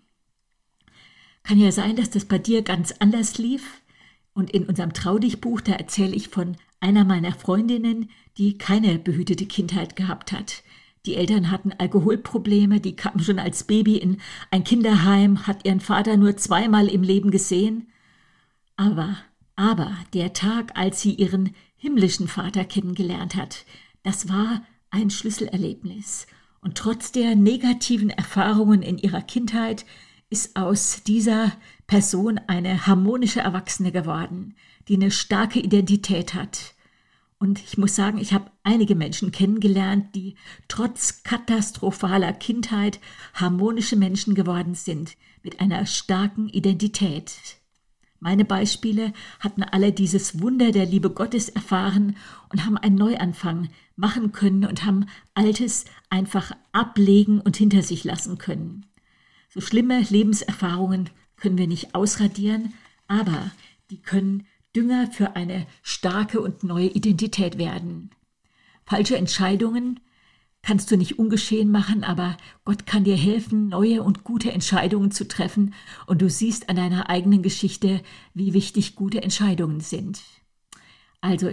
Kann 1.44 1.58
ja 1.58 1.72
sein, 1.72 1.96
dass 1.96 2.10
das 2.10 2.26
bei 2.26 2.38
dir 2.38 2.60
ganz 2.62 2.92
anders 2.98 3.38
lief. 3.38 3.80
Und 4.34 4.50
in 4.50 4.64
unserem 4.64 4.92
Traudichbuch, 4.92 5.62
da 5.62 5.72
erzähle 5.72 6.14
ich 6.14 6.28
von 6.28 6.56
einer 6.78 7.04
meiner 7.04 7.32
Freundinnen, 7.32 8.10
die 8.36 8.58
keine 8.58 8.98
behütete 8.98 9.46
Kindheit 9.46 9.96
gehabt 9.96 10.32
hat. 10.32 10.62
Die 11.06 11.14
Eltern 11.14 11.50
hatten 11.50 11.72
Alkoholprobleme, 11.72 12.80
die 12.80 12.96
kam 12.96 13.18
schon 13.20 13.38
als 13.38 13.64
Baby 13.64 13.96
in 13.96 14.18
ein 14.50 14.62
Kinderheim, 14.62 15.46
hat 15.46 15.64
ihren 15.64 15.80
Vater 15.80 16.18
nur 16.18 16.36
zweimal 16.36 16.88
im 16.88 17.02
Leben 17.02 17.30
gesehen. 17.30 17.86
Aber, 18.76 19.16
aber 19.56 19.96
der 20.12 20.32
Tag, 20.32 20.72
als 20.74 21.00
sie 21.00 21.14
ihren 21.14 21.54
himmlischen 21.76 22.28
Vater 22.28 22.64
kennengelernt 22.64 23.34
hat, 23.34 23.64
das 24.02 24.28
war 24.28 24.62
ein 24.90 25.10
Schlüsselerlebnis. 25.10 26.26
Und 26.60 26.76
trotz 26.76 27.12
der 27.12 27.36
negativen 27.36 28.10
Erfahrungen 28.10 28.82
in 28.82 28.98
ihrer 28.98 29.22
Kindheit 29.22 29.86
ist 30.30 30.56
aus 30.56 31.02
dieser 31.04 31.52
Person 31.86 32.38
eine 32.46 32.86
harmonische 32.86 33.40
Erwachsene 33.40 33.92
geworden, 33.92 34.54
die 34.88 34.96
eine 34.96 35.10
starke 35.10 35.60
Identität 35.60 36.34
hat. 36.34 36.74
Und 37.38 37.62
ich 37.62 37.76
muss 37.78 37.94
sagen, 37.94 38.18
ich 38.18 38.32
habe 38.32 38.50
einige 38.62 38.94
Menschen 38.94 39.30
kennengelernt, 39.30 40.14
die 40.14 40.36
trotz 40.68 41.22
katastrophaler 41.22 42.32
Kindheit 42.32 42.98
harmonische 43.34 43.96
Menschen 43.96 44.34
geworden 44.34 44.74
sind, 44.74 45.16
mit 45.42 45.60
einer 45.60 45.86
starken 45.86 46.48
Identität. 46.48 47.58
Meine 48.26 48.44
Beispiele 48.44 49.12
hatten 49.38 49.62
alle 49.62 49.92
dieses 49.92 50.40
Wunder 50.40 50.72
der 50.72 50.84
Liebe 50.84 51.10
Gottes 51.10 51.48
erfahren 51.48 52.16
und 52.48 52.66
haben 52.66 52.76
einen 52.76 52.96
Neuanfang 52.96 53.68
machen 53.94 54.32
können 54.32 54.64
und 54.64 54.84
haben 54.84 55.06
Altes 55.34 55.84
einfach 56.10 56.50
ablegen 56.72 57.40
und 57.40 57.56
hinter 57.56 57.82
sich 57.82 58.02
lassen 58.02 58.36
können. 58.36 58.84
So 59.48 59.60
schlimme 59.60 60.00
Lebenserfahrungen 60.00 61.08
können 61.36 61.56
wir 61.56 61.68
nicht 61.68 61.94
ausradieren, 61.94 62.74
aber 63.06 63.52
die 63.90 64.02
können 64.02 64.44
Dünger 64.74 65.08
für 65.12 65.36
eine 65.36 65.64
starke 65.84 66.40
und 66.40 66.64
neue 66.64 66.88
Identität 66.88 67.58
werden. 67.58 68.10
Falsche 68.86 69.16
Entscheidungen 69.16 70.00
kannst 70.66 70.90
du 70.90 70.96
nicht 70.96 71.16
ungeschehen 71.20 71.70
machen, 71.70 72.02
aber 72.02 72.36
Gott 72.64 72.86
kann 72.86 73.04
dir 73.04 73.14
helfen, 73.14 73.68
neue 73.68 74.02
und 74.02 74.24
gute 74.24 74.50
Entscheidungen 74.50 75.12
zu 75.12 75.28
treffen, 75.28 75.74
und 76.06 76.20
du 76.20 76.28
siehst 76.28 76.68
an 76.68 76.74
deiner 76.74 77.08
eigenen 77.08 77.40
Geschichte, 77.40 78.02
wie 78.34 78.52
wichtig 78.52 78.96
gute 78.96 79.22
Entscheidungen 79.22 79.78
sind. 79.78 80.22
Also, 81.20 81.52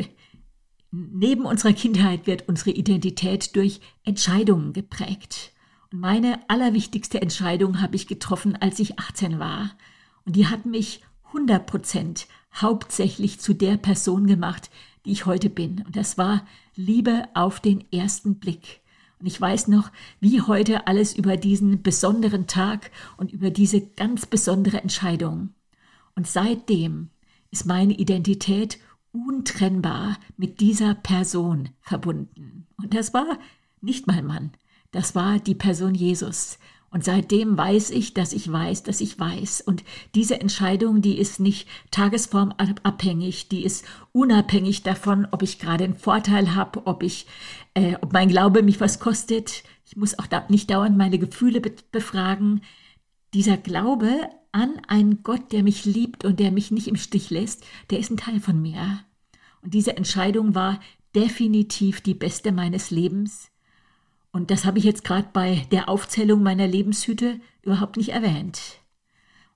neben 0.90 1.46
unserer 1.46 1.74
Kindheit 1.74 2.26
wird 2.26 2.50
unsere 2.50 2.72
Identität 2.72 3.56
durch 3.56 3.82
Entscheidungen 4.04 4.74
geprägt. 4.74 5.52
Meine 5.92 6.40
allerwichtigste 6.50 7.22
Entscheidung 7.22 7.82
habe 7.82 7.96
ich 7.96 8.08
getroffen, 8.08 8.56
als 8.56 8.80
ich 8.80 8.98
18 8.98 9.38
war. 9.38 9.78
Und 10.26 10.36
die 10.36 10.48
hat 10.48 10.66
mich 10.66 11.04
100 11.26 11.68
Prozent 11.68 12.28
hauptsächlich 12.56 13.40
zu 13.40 13.54
der 13.54 13.78
Person 13.78 14.26
gemacht, 14.26 14.72
die 15.06 15.12
ich 15.12 15.28
heute 15.28 15.52
bin. 15.52 15.84
Und 15.86 15.96
das 15.96 16.18
war 16.18 16.48
Liebe 16.76 17.26
auf 17.36 17.60
den 17.60 17.84
ersten 17.92 18.40
Blick. 18.40 18.82
Und 19.24 19.28
ich 19.28 19.40
weiß 19.40 19.70
noch, 19.70 19.90
wie 20.20 20.42
heute 20.42 20.86
alles 20.86 21.16
über 21.16 21.38
diesen 21.38 21.82
besonderen 21.82 22.46
Tag 22.46 22.92
und 23.16 23.32
über 23.32 23.52
diese 23.52 23.80
ganz 23.80 24.26
besondere 24.26 24.82
Entscheidung. 24.82 25.54
Und 26.14 26.28
seitdem 26.28 27.10
ist 27.50 27.66
meine 27.66 27.94
Identität 27.94 28.80
untrennbar 29.14 30.18
mit 30.36 30.60
dieser 30.60 30.94
Person 30.94 31.70
verbunden. 31.80 32.68
Und 32.76 32.94
das 32.94 33.14
war 33.14 33.40
nicht 33.80 34.08
mein 34.08 34.26
Mann, 34.26 34.52
das 34.92 35.16
war 35.16 35.40
die 35.40 35.56
Person 35.56 35.96
Jesus. 35.96 36.60
Und 36.94 37.04
seitdem 37.04 37.58
weiß 37.58 37.90
ich, 37.90 38.14
dass 38.14 38.34
ich 38.34 38.50
weiß, 38.50 38.84
dass 38.84 39.02
ich 39.02 39.18
weiß. 39.20 39.62
Und 39.62 39.84
diese 40.14 40.40
Entscheidung, 40.40 41.02
die 41.02 41.18
ist 41.18 41.40
nicht 41.40 41.68
tagesformabhängig, 41.90 43.50
die 43.50 43.66
ist 43.66 43.84
unabhängig 44.12 44.84
davon, 44.84 45.28
ob 45.32 45.42
ich 45.42 45.58
gerade 45.58 45.86
einen 45.86 45.96
Vorteil 45.96 46.54
habe, 46.54 46.86
ob 46.86 47.02
ich, 47.02 47.26
äh, 47.74 47.96
ob 48.02 48.14
mein 48.14 48.30
Glaube 48.30 48.62
mich 48.62 48.80
was 48.80 49.00
kostet. 49.00 49.64
Ich 49.88 49.98
muss 49.98 50.20
auch 50.20 50.28
da 50.28 50.46
nicht 50.50 50.70
dauernd 50.70 50.96
meine 50.96 51.18
Gefühle 51.18 51.62
be 51.62 51.74
befragen. 51.92 52.62
Dieser 53.34 53.58
Glaube 53.58 54.30
an 54.52 54.80
einen 54.88 55.24
Gott, 55.24 55.52
der 55.52 55.64
mich 55.64 55.86
liebt 55.86 56.26
und 56.26 56.40
der 56.40 56.52
mich 56.52 56.70
nicht 56.70 56.88
im 56.88 56.96
Stich 56.96 57.32
lässt, 57.32 57.66
der 57.90 57.98
ist 57.98 58.12
ein 58.12 58.18
Teil 58.18 58.40
von 58.40 58.62
mir. 58.62 59.00
Und 59.64 59.74
diese 59.74 59.98
Entscheidung 59.98 60.54
war 60.54 60.80
definitiv 61.16 62.02
die 62.02 62.14
beste 62.14 62.52
meines 62.52 62.92
Lebens. 62.92 63.50
Und 64.34 64.50
das 64.50 64.66
habe 64.66 64.80
ich 64.80 64.84
jetzt 64.84 65.04
gerade 65.04 65.30
bei 65.32 65.66
der 65.72 65.88
Aufzählung 65.88 66.42
meiner 66.42 66.68
Lebenshüte 66.68 67.40
überhaupt 67.62 67.98
nicht 67.98 68.10
erwähnt. 68.10 68.80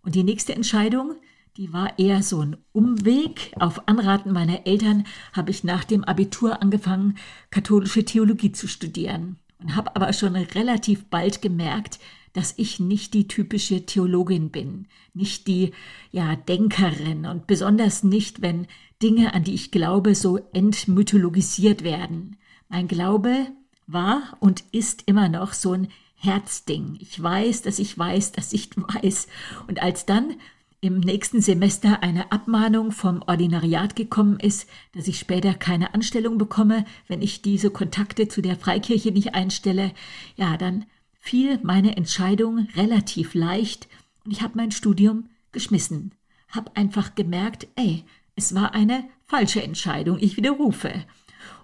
Und 0.03 0.13
die 0.13 0.24
nächste 0.24 0.53
Entscheidung, 0.55 1.15
die 1.57 1.74
war 1.74 1.98
eher 1.98 2.22
so 2.22 2.41
ein 2.41 2.57
Umweg. 2.74 3.51
Auf 3.60 3.88
Anraten 3.88 4.31
meiner 4.31 4.67
Eltern 4.67 5.05
habe 5.34 5.50
ich 5.50 5.63
nach 5.63 5.84
dem 5.84 6.03
Abitur 6.03 6.62
angefangen, 6.62 7.17
katholische 7.50 8.05
Theologie 8.05 8.51
zu 8.51 8.67
studieren 8.67 9.38
und 9.60 9.75
habe 9.75 9.96
aber 9.96 10.13
schon 10.13 10.36
relativ 10.36 11.05
bald 11.05 11.41
gemerkt, 11.41 11.98
dass 12.34 12.53
ich 12.57 12.79
nicht 12.79 13.15
die 13.15 13.27
typische 13.27 13.88
Theologin 13.88 14.51
bin, 14.51 14.86
nicht 15.15 15.48
die 15.48 15.72
ja 16.12 16.36
Denkerin 16.36 17.25
und 17.25 17.48
besonders 17.48 18.03
nicht, 18.03 18.43
wenn 18.43 18.67
Dinge, 19.01 19.34
an 19.34 19.43
die 19.43 19.55
ich 19.55 19.72
glaube, 19.72 20.13
so 20.13 20.38
entmythologisiert 20.53 21.84
werden. 21.84 22.38
Mein 22.69 22.88
Glaube 22.88 23.48
war 23.88 24.38
und 24.39 24.63
ist 24.72 25.03
immer 25.08 25.29
noch 25.29 25.53
so 25.53 25.74
ein 25.74 25.88
Herzding. 26.15 26.98
Ich 27.00 27.22
weiß, 27.22 27.62
dass 27.62 27.79
ich 27.79 27.98
weiß, 27.98 28.34
dass 28.34 28.53
ich 28.53 28.70
weiß. 28.75 29.27
Und 29.67 29.82
als 29.82 30.06
dann 30.06 30.36
im 30.79 31.00
nächsten 31.00 31.41
Semester 31.41 32.03
eine 32.03 32.32
Abmahnung 32.32 32.91
vom 32.91 33.24
Ordinariat 33.24 33.96
gekommen 33.96 34.39
ist, 34.39 34.70
dass 34.94 35.08
ich 35.08 35.17
später 35.17 35.53
keine 35.53 35.94
Anstellung 35.94 36.38
bekomme, 36.38 36.86
wenn 37.08 37.22
ich 37.22 37.41
diese 37.41 37.72
Kontakte 37.72 38.27
zu 38.27 38.41
der 38.41 38.58
Freikirche 38.58 39.12
nicht 39.12 39.34
einstelle, 39.34 39.91
ja, 40.36 40.56
dann 40.58 40.86
fiel 41.20 41.60
meine 41.63 41.98
Entscheidung 41.98 42.67
relativ 42.75 43.34
leicht 43.34 43.88
und 44.24 44.32
ich 44.32 44.41
habe 44.41 44.53
mein 44.56 44.72
Studium 44.72 45.29
geschmissen. 45.51 46.12
Hab 46.50 46.77
einfach 46.77 47.15
gemerkt, 47.15 47.67
ey, 47.75 48.03
es 48.36 48.53
war 48.53 48.74
eine 48.74 49.03
falsche 49.25 49.63
Entscheidung, 49.63 50.20
ich 50.20 50.38
widerrufe. 50.38 51.06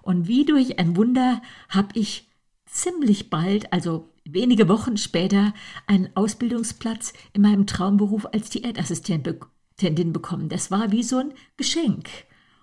Und 0.04 0.28
wie 0.28 0.44
durch 0.44 0.78
ein 0.78 0.96
Wunder 0.96 1.40
habe 1.70 1.88
ich 1.94 2.28
ziemlich 2.66 3.30
bald, 3.30 3.72
also 3.72 4.10
wenige 4.24 4.68
Wochen 4.68 4.98
später, 4.98 5.54
einen 5.86 6.10
Ausbildungsplatz 6.14 7.14
in 7.32 7.40
meinem 7.40 7.66
Traumberuf 7.66 8.26
als 8.26 8.50
Diätassistentin 8.50 10.12
bekommen. 10.12 10.48
Das 10.50 10.70
war 10.70 10.92
wie 10.92 11.02
so 11.02 11.18
ein 11.18 11.32
Geschenk. 11.56 12.08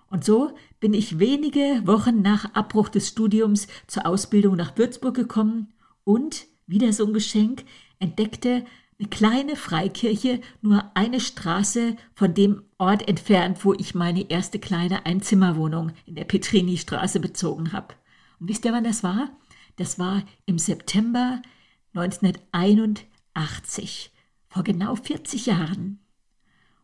Und 0.08 0.24
so 0.24 0.52
bin 0.80 0.94
ich 0.94 1.18
wenige 1.18 1.82
Wochen 1.86 2.22
nach 2.22 2.54
Abbruch 2.54 2.90
des 2.90 3.08
Studiums 3.08 3.68
zur 3.88 4.06
Ausbildung 4.06 4.56
nach 4.56 4.78
Würzburg 4.78 5.16
gekommen 5.16 5.74
und, 6.04 6.46
wieder 6.68 6.94
so 6.94 7.08
ein 7.08 7.14
Geschenk, 7.14 7.64
entdeckte 7.98 8.66
eine 9.02 9.10
kleine 9.10 9.56
Freikirche, 9.56 10.42
nur 10.62 10.92
eine 10.94 11.20
Straße 11.20 11.96
von 12.14 12.36
dem 12.36 12.62
Ort 12.78 13.08
entfernt, 13.08 13.66
wo 13.66 13.74
ich 13.74 13.96
meine 13.96 14.30
erste 14.30 14.60
kleine 14.60 15.08
Einzimmerwohnung 15.08 15.94
in 16.06 16.14
der 16.14 16.26
Petrini-Straße 16.26 17.20
bezogen 17.20 17.74
habe. 17.74 17.96
Und 18.40 18.50
wisst 18.50 18.64
ihr, 18.64 18.74
wann 18.74 18.84
das 18.84 19.02
war? 19.02 19.32
Das 19.78 19.98
war 19.98 20.22
im 20.46 20.60
September 20.60 21.42
1981, 21.96 24.12
vor 24.50 24.64
genau 24.64 24.96
40 24.96 25.48
Jahren. 25.48 25.98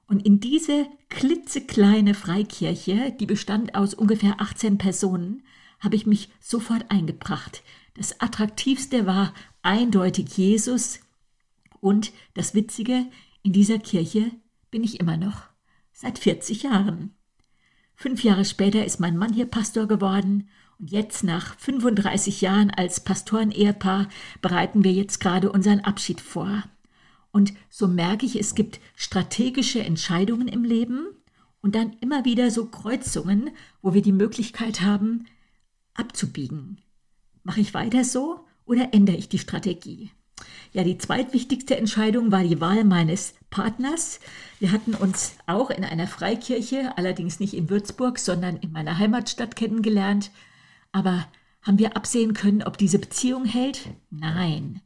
Und 0.07 0.25
in 0.25 0.39
diese 0.39 0.87
klitzekleine 1.09 2.15
Freikirche, 2.15 3.15
die 3.19 3.27
bestand 3.27 3.75
aus 3.75 3.93
ungefähr 3.93 4.41
18 4.41 4.79
Personen, 4.79 5.43
habe 5.79 5.95
ich 5.95 6.07
mich 6.07 6.29
sofort 6.39 6.89
eingebracht. 6.89 7.61
Das 7.93 8.21
Attraktivste 8.21 9.05
war 9.05 9.35
eindeutig 9.61 10.35
Jesus, 10.35 11.01
und 11.81 12.11
das 12.33 12.53
Witzige, 12.53 13.05
in 13.43 13.53
dieser 13.53 13.79
Kirche 13.79 14.31
bin 14.71 14.83
ich 14.83 14.99
immer 14.99 15.17
noch. 15.17 15.43
Seit 15.91 16.19
40 16.19 16.63
Jahren. 16.63 17.15
Fünf 17.95 18.23
Jahre 18.23 18.45
später 18.45 18.85
ist 18.85 18.99
mein 18.99 19.17
Mann 19.17 19.33
hier 19.33 19.47
Pastor 19.47 19.87
geworden 19.87 20.49
und 20.79 20.91
jetzt 20.91 21.23
nach 21.23 21.57
35 21.57 22.41
Jahren 22.41 22.69
als 22.69 22.99
Pastoren-Ehepaar 22.99 24.07
bereiten 24.41 24.83
wir 24.83 24.91
jetzt 24.91 25.19
gerade 25.19 25.51
unseren 25.51 25.79
Abschied 25.79 26.21
vor. 26.21 26.63
Und 27.31 27.53
so 27.69 27.87
merke 27.87 28.25
ich, 28.25 28.39
es 28.39 28.53
gibt 28.53 28.79
strategische 28.95 29.79
Entscheidungen 29.79 30.47
im 30.47 30.63
Leben 30.63 31.07
und 31.61 31.75
dann 31.75 31.93
immer 31.99 32.25
wieder 32.25 32.51
so 32.51 32.67
Kreuzungen, 32.67 33.51
wo 33.81 33.93
wir 33.93 34.01
die 34.01 34.11
Möglichkeit 34.11 34.81
haben, 34.81 35.25
abzubiegen. 35.95 36.81
Mache 37.43 37.61
ich 37.61 37.73
weiter 37.73 38.03
so 38.03 38.45
oder 38.65 38.93
ändere 38.93 39.17
ich 39.17 39.29
die 39.29 39.39
Strategie? 39.39 40.11
Ja, 40.73 40.83
die 40.83 40.97
zweitwichtigste 40.97 41.77
Entscheidung 41.77 42.31
war 42.31 42.43
die 42.43 42.61
Wahl 42.61 42.83
meines 42.83 43.33
Partners. 43.49 44.19
Wir 44.59 44.71
hatten 44.71 44.93
uns 44.93 45.35
auch 45.47 45.69
in 45.69 45.83
einer 45.83 46.07
Freikirche, 46.07 46.97
allerdings 46.97 47.39
nicht 47.39 47.53
in 47.53 47.69
Würzburg, 47.69 48.19
sondern 48.19 48.57
in 48.57 48.71
meiner 48.71 48.97
Heimatstadt 48.97 49.55
kennengelernt, 49.55 50.31
aber 50.91 51.27
Haben 51.67 51.79
wir 51.79 51.97
absehen 51.97 52.33
können, 52.33 52.63
ob 52.63 52.77
diese 52.77 52.97
Beziehung 52.97 53.43
hält? 53.43 53.89
Nein. 54.09 54.81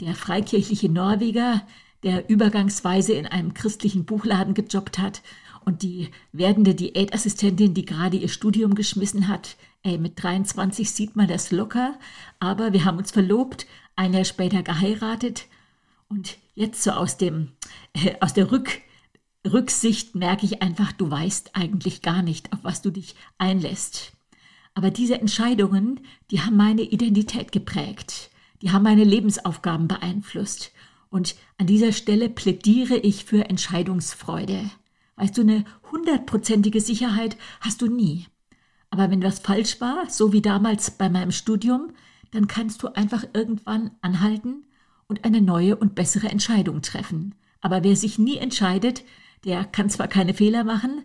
Der 0.00 0.14
freikirchliche 0.14 0.88
Norweger, 0.88 1.62
der 2.04 2.30
übergangsweise 2.30 3.14
in 3.14 3.26
einem 3.26 3.52
christlichen 3.52 4.04
Buchladen 4.04 4.54
gejobbt 4.54 5.00
hat 5.00 5.22
und 5.64 5.82
die 5.82 6.08
werdende 6.30 6.76
Diätassistentin, 6.76 7.74
die 7.74 7.84
gerade 7.84 8.16
ihr 8.16 8.28
Studium 8.28 8.76
geschmissen 8.76 9.26
hat, 9.26 9.56
ey, 9.82 9.98
mit 9.98 10.22
23 10.22 10.88
sieht 10.88 11.16
man 11.16 11.26
das 11.26 11.50
locker, 11.50 11.98
aber 12.38 12.72
wir 12.72 12.84
haben 12.84 12.98
uns 12.98 13.10
verlobt, 13.10 13.66
ein 14.00 14.14
Jahr 14.14 14.24
später 14.24 14.62
geheiratet 14.62 15.44
und 16.08 16.38
jetzt 16.54 16.82
so 16.82 16.92
aus 16.92 17.18
dem, 17.18 17.52
äh, 17.92 18.14
aus 18.20 18.32
der 18.32 18.50
Rück, 18.50 18.80
Rücksicht 19.46 20.14
merke 20.14 20.46
ich 20.46 20.62
einfach, 20.62 20.92
du 20.92 21.10
weißt 21.10 21.54
eigentlich 21.54 22.00
gar 22.00 22.22
nicht, 22.22 22.50
auf 22.54 22.60
was 22.62 22.80
du 22.80 22.90
dich 22.90 23.14
einlässt. 23.36 24.12
Aber 24.72 24.90
diese 24.90 25.20
Entscheidungen, 25.20 26.00
die 26.30 26.40
haben 26.40 26.56
meine 26.56 26.80
Identität 26.80 27.52
geprägt, 27.52 28.30
die 28.62 28.70
haben 28.70 28.84
meine 28.84 29.04
Lebensaufgaben 29.04 29.86
beeinflusst. 29.86 30.72
Und 31.10 31.34
an 31.58 31.66
dieser 31.66 31.92
Stelle 31.92 32.30
plädiere 32.30 32.96
ich 32.96 33.26
für 33.26 33.50
Entscheidungsfreude. 33.50 34.70
Weißt 35.16 35.36
du, 35.36 35.42
eine 35.42 35.64
hundertprozentige 35.92 36.80
Sicherheit 36.80 37.36
hast 37.60 37.82
du 37.82 37.86
nie. 37.86 38.26
Aber 38.88 39.10
wenn 39.10 39.22
was 39.22 39.40
falsch 39.40 39.78
war, 39.82 40.08
so 40.08 40.32
wie 40.32 40.40
damals 40.40 40.90
bei 40.90 41.10
meinem 41.10 41.32
Studium, 41.32 41.92
dann 42.32 42.46
kannst 42.46 42.82
du 42.82 42.88
einfach 42.88 43.24
irgendwann 43.32 43.90
anhalten 44.00 44.64
und 45.08 45.24
eine 45.24 45.40
neue 45.40 45.76
und 45.76 45.94
bessere 45.94 46.28
Entscheidung 46.28 46.82
treffen. 46.82 47.34
Aber 47.60 47.82
wer 47.82 47.96
sich 47.96 48.18
nie 48.18 48.36
entscheidet, 48.36 49.02
der 49.44 49.64
kann 49.64 49.90
zwar 49.90 50.08
keine 50.08 50.34
Fehler 50.34 50.64
machen, 50.64 51.02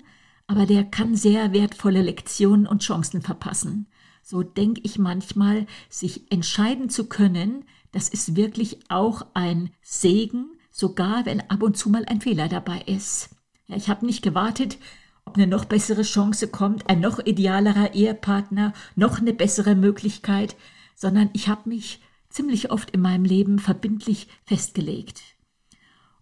aber 0.48 0.66
der 0.66 0.84
kann 0.84 1.16
sehr 1.16 1.54
wertvolle 1.54 2.02
Lektionen 2.02 2.68
und 2.68 2.84
Chancen 2.84 3.22
verpassen. 3.22 3.88
So 4.22 4.44
denke 4.44 4.82
ich 4.84 4.98
manchmal, 4.98 5.66
sich 5.90 6.32
entscheiden 6.32 6.90
zu 6.90 7.08
können, 7.08 7.66
das 7.92 8.10
ist 8.10 8.36
wirklich 8.36 8.80
auch 8.90 9.26
ein 9.34 9.70
Segen, 9.82 10.50
sogar 10.72 11.26
wenn 11.26 11.42
ab 11.50 11.64
und 11.64 11.78
zu 11.78 11.90
mal 11.90 12.06
ein 12.06 12.22
Fehler 12.22 12.48
dabei 12.48 12.82
ist. 12.86 13.30
Ja, 13.68 13.76
ich 13.76 13.88
habe 13.88 14.06
nicht 14.06 14.22
gewartet, 14.22 14.78
ob 15.26 15.36
eine 15.36 15.48
noch 15.48 15.66
bessere 15.66 16.04
Chance 16.04 16.48
kommt, 16.50 16.90
ein 16.90 17.00
noch 17.00 17.20
idealerer 17.20 17.94
Ehepartner, 17.94 18.74
noch 18.96 19.20
eine 19.20 19.34
bessere 19.34 19.76
Möglichkeit, 19.76 20.56
sondern 20.96 21.30
ich 21.34 21.48
habe 21.48 21.70
mich 21.70 22.02
ziemlich 22.30 22.72
oft 22.72 22.92
in 22.92 23.02
meinem 23.02 23.26
Leben 23.26 23.60
verbindlich 23.60 24.28
festgelegt. 24.46 25.22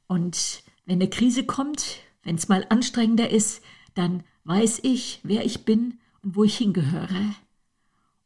Und 0.08 0.64
wenn 0.86 0.96
eine 0.96 1.10
Krise 1.10 1.46
kommt, 1.46 2.00
wenn 2.24 2.36
es 2.36 2.50
mal 2.50 2.66
anstrengender 2.70 3.30
ist, 3.30 3.64
dann 3.94 4.24
weiß 4.44 4.82
ich, 4.84 5.22
wer 5.24 5.46
ich 5.46 5.66
bin 5.66 6.00
und 6.22 6.36
wo 6.36 6.44
ich 6.44 6.58
hingehöre. 6.58 7.36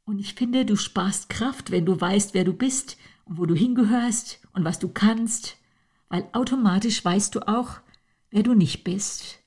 Und 0.05 0.19
ich 0.19 0.33
finde, 0.33 0.65
du 0.65 0.75
sparst 0.75 1.29
Kraft, 1.29 1.71
wenn 1.71 1.85
du 1.85 1.99
weißt, 1.99 2.33
wer 2.33 2.43
du 2.43 2.53
bist 2.53 2.97
und 3.25 3.37
wo 3.37 3.45
du 3.45 3.55
hingehörst 3.55 4.39
und 4.53 4.63
was 4.63 4.79
du 4.79 4.87
kannst, 4.87 5.57
weil 6.09 6.27
automatisch 6.31 7.03
weißt 7.03 7.35
du 7.35 7.47
auch, 7.47 7.79
wer 8.31 8.43
du 8.43 8.53
nicht 8.53 8.83
bist 8.83 9.39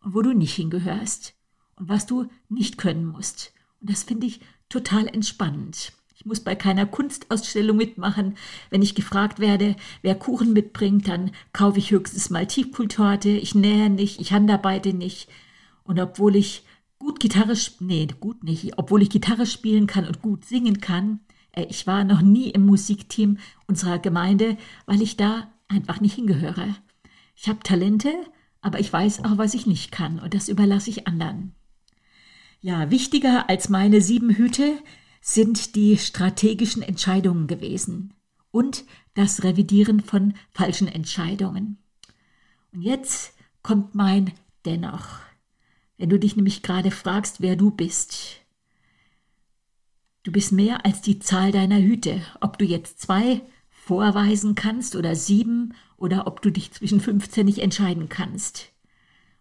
und 0.00 0.14
wo 0.14 0.22
du 0.22 0.32
nicht 0.32 0.54
hingehörst 0.54 1.34
und 1.76 1.88
was 1.88 2.06
du 2.06 2.28
nicht 2.48 2.78
können 2.78 3.06
musst. 3.06 3.52
Und 3.80 3.90
das 3.90 4.04
finde 4.04 4.26
ich 4.26 4.40
total 4.68 5.06
entspannend. 5.06 5.92
Muss 6.26 6.40
bei 6.40 6.56
keiner 6.56 6.86
Kunstausstellung 6.86 7.76
mitmachen. 7.76 8.36
Wenn 8.68 8.82
ich 8.82 8.96
gefragt 8.96 9.38
werde, 9.38 9.76
wer 10.02 10.16
Kuchen 10.16 10.52
mitbringt, 10.52 11.06
dann 11.06 11.30
kaufe 11.52 11.78
ich 11.78 11.92
höchstens 11.92 12.30
mal 12.30 12.46
Tiefkultorte. 12.46 13.30
Ich 13.30 13.54
nähe 13.54 13.88
nicht, 13.88 14.20
ich 14.20 14.32
handarbeite 14.32 14.92
nicht. 14.92 15.28
Und 15.84 16.00
obwohl 16.00 16.34
ich 16.34 16.64
gut 16.98 17.20
Gitarre, 17.20 17.54
nee, 17.78 18.08
gut 18.20 18.42
nicht, 18.42 18.76
obwohl 18.76 19.02
ich 19.02 19.10
Gitarre 19.10 19.46
spielen 19.46 19.86
kann 19.86 20.04
und 20.04 20.20
gut 20.20 20.44
singen 20.44 20.80
kann, 20.80 21.20
äh, 21.52 21.66
ich 21.70 21.86
war 21.86 22.02
noch 22.02 22.22
nie 22.22 22.50
im 22.50 22.66
Musikteam 22.66 23.38
unserer 23.68 24.00
Gemeinde, 24.00 24.56
weil 24.84 25.02
ich 25.02 25.16
da 25.16 25.52
einfach 25.68 26.00
nicht 26.00 26.14
hingehöre. 26.14 26.74
Ich 27.36 27.48
habe 27.48 27.60
Talente, 27.60 28.12
aber 28.62 28.80
ich 28.80 28.92
weiß 28.92 29.24
auch, 29.24 29.38
was 29.38 29.54
ich 29.54 29.66
nicht 29.66 29.92
kann 29.92 30.18
und 30.18 30.34
das 30.34 30.48
überlasse 30.48 30.90
ich 30.90 31.06
anderen. 31.06 31.54
Ja, 32.60 32.90
wichtiger 32.90 33.48
als 33.48 33.68
meine 33.68 34.00
sieben 34.00 34.30
Hüte 34.30 34.78
sind 35.28 35.74
die 35.74 35.98
strategischen 35.98 36.82
Entscheidungen 36.82 37.48
gewesen 37.48 38.14
und 38.52 38.84
das 39.14 39.42
Revidieren 39.42 40.00
von 40.00 40.34
falschen 40.52 40.86
Entscheidungen. 40.86 41.78
Und 42.72 42.82
jetzt 42.82 43.34
kommt 43.60 43.96
mein 43.96 44.32
Dennoch. 44.64 45.18
Wenn 45.98 46.10
du 46.10 46.18
dich 46.20 46.36
nämlich 46.36 46.62
gerade 46.62 46.92
fragst, 46.92 47.40
wer 47.40 47.56
du 47.56 47.72
bist. 47.72 48.40
Du 50.22 50.30
bist 50.30 50.52
mehr 50.52 50.86
als 50.86 51.02
die 51.02 51.18
Zahl 51.18 51.50
deiner 51.50 51.80
Hüte. 51.80 52.22
Ob 52.40 52.56
du 52.56 52.64
jetzt 52.64 53.00
zwei 53.00 53.42
vorweisen 53.68 54.54
kannst 54.54 54.94
oder 54.94 55.16
sieben 55.16 55.74
oder 55.96 56.28
ob 56.28 56.40
du 56.40 56.50
dich 56.52 56.70
zwischen 56.70 57.00
15 57.00 57.44
nicht 57.44 57.58
entscheiden 57.58 58.08
kannst. 58.08 58.70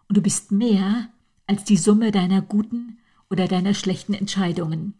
Und 0.09 0.17
du 0.17 0.21
bist 0.23 0.51
mehr 0.51 1.09
als 1.45 1.63
die 1.63 1.77
Summe 1.77 2.11
deiner 2.11 2.41
guten 2.41 2.97
oder 3.29 3.47
deiner 3.47 3.75
schlechten 3.75 4.15
Entscheidungen. 4.15 4.95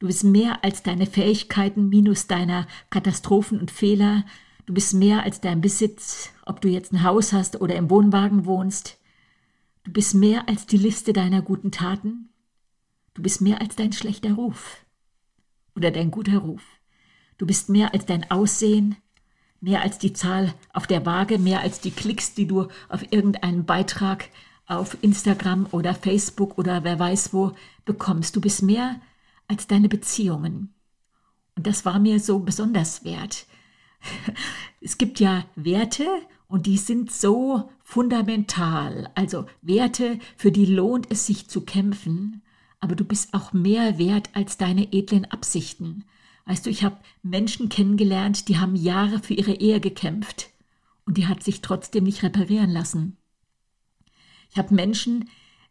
Du 0.00 0.06
bist 0.06 0.24
mehr 0.24 0.64
als 0.64 0.82
deine 0.82 1.04
Fähigkeiten 1.04 1.90
minus 1.90 2.26
deiner 2.26 2.66
Katastrophen 2.88 3.60
und 3.60 3.70
Fehler. 3.70 4.24
Du 4.64 4.72
bist 4.72 4.94
mehr 4.94 5.24
als 5.24 5.42
dein 5.42 5.60
Besitz, 5.60 6.32
ob 6.46 6.62
du 6.62 6.68
jetzt 6.68 6.92
ein 6.92 7.04
Haus 7.04 7.34
hast 7.34 7.60
oder 7.60 7.76
im 7.76 7.90
Wohnwagen 7.90 8.46
wohnst. 8.46 8.98
Du 9.84 9.92
bist 9.92 10.14
mehr 10.14 10.48
als 10.48 10.64
die 10.64 10.78
Liste 10.78 11.12
deiner 11.12 11.42
guten 11.42 11.70
Taten. 11.70 12.30
Du 13.12 13.20
bist 13.20 13.42
mehr 13.42 13.60
als 13.60 13.76
dein 13.76 13.92
schlechter 13.92 14.32
Ruf 14.32 14.86
oder 15.76 15.90
dein 15.90 16.10
guter 16.10 16.38
Ruf. 16.38 16.62
Du 17.36 17.44
bist 17.46 17.68
mehr 17.68 17.92
als 17.92 18.06
dein 18.06 18.30
Aussehen, 18.30 18.96
mehr 19.60 19.82
als 19.82 19.98
die 19.98 20.14
Zahl 20.14 20.54
auf 20.72 20.86
der 20.86 21.04
Waage, 21.04 21.38
mehr 21.38 21.60
als 21.60 21.80
die 21.80 21.90
Klicks, 21.90 22.32
die 22.32 22.46
du 22.46 22.68
auf 22.88 23.02
irgendeinen 23.12 23.66
Beitrag 23.66 24.30
auf 24.66 24.96
Instagram 25.02 25.66
oder 25.72 25.94
Facebook 25.94 26.56
oder 26.56 26.84
wer 26.84 26.98
weiß 26.98 27.34
wo 27.34 27.52
bekommst. 27.84 28.34
Du 28.34 28.40
bist 28.40 28.62
mehr 28.62 28.98
als 29.50 29.66
deine 29.66 29.88
Beziehungen. 29.88 30.72
Und 31.56 31.66
das 31.66 31.84
war 31.84 31.98
mir 31.98 32.20
so 32.20 32.38
besonders 32.38 33.04
wert. 33.04 33.46
Es 34.82 34.96
gibt 34.96 35.20
ja 35.20 35.44
Werte 35.56 36.06
und 36.48 36.64
die 36.64 36.78
sind 36.78 37.12
so 37.12 37.70
fundamental. 37.84 39.10
Also 39.14 39.44
Werte, 39.60 40.18
für 40.38 40.50
die 40.50 40.64
lohnt 40.64 41.10
es 41.10 41.26
sich 41.26 41.48
zu 41.48 41.60
kämpfen, 41.66 42.40
aber 42.78 42.96
du 42.96 43.04
bist 43.04 43.34
auch 43.34 43.52
mehr 43.52 43.98
wert 43.98 44.30
als 44.32 44.56
deine 44.56 44.90
edlen 44.90 45.26
Absichten. 45.26 46.04
Weißt 46.46 46.64
du, 46.64 46.70
ich 46.70 46.82
habe 46.82 46.96
Menschen 47.22 47.68
kennengelernt, 47.68 48.48
die 48.48 48.56
haben 48.56 48.74
Jahre 48.74 49.18
für 49.18 49.34
ihre 49.34 49.52
Ehe 49.52 49.80
gekämpft 49.80 50.48
und 51.04 51.18
die 51.18 51.26
hat 51.26 51.42
sich 51.42 51.60
trotzdem 51.60 52.04
nicht 52.04 52.22
reparieren 52.22 52.70
lassen. 52.70 53.18
Ich 54.50 54.56
habe 54.56 54.74
Menschen 54.74 55.28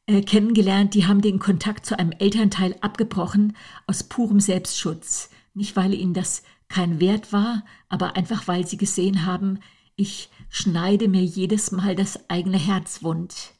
äh, 0.09 0.23
kennengelernt, 0.23 0.95
die 0.95 1.05
haben 1.05 1.21
den 1.21 1.37
Kontakt 1.37 1.85
zu 1.85 1.97
einem 1.99 2.11
Elternteil 2.11 2.75
abgebrochen 2.81 3.55
aus 3.85 4.01
purem 4.01 4.39
Selbstschutz. 4.39 5.29
Nicht, 5.53 5.75
weil 5.75 5.93
ihnen 5.93 6.15
das 6.15 6.41
kein 6.67 6.99
Wert 6.99 7.31
war, 7.31 7.63
aber 7.89 8.15
einfach, 8.15 8.47
weil 8.47 8.65
sie 8.65 8.77
gesehen 8.77 9.27
haben, 9.27 9.59
ich 9.95 10.29
schneide 10.49 11.07
mir 11.07 11.23
jedes 11.23 11.71
Mal 11.71 11.95
das 11.95 12.27
eigene 12.27 12.57
Herz 12.57 13.03
wund. 13.03 13.53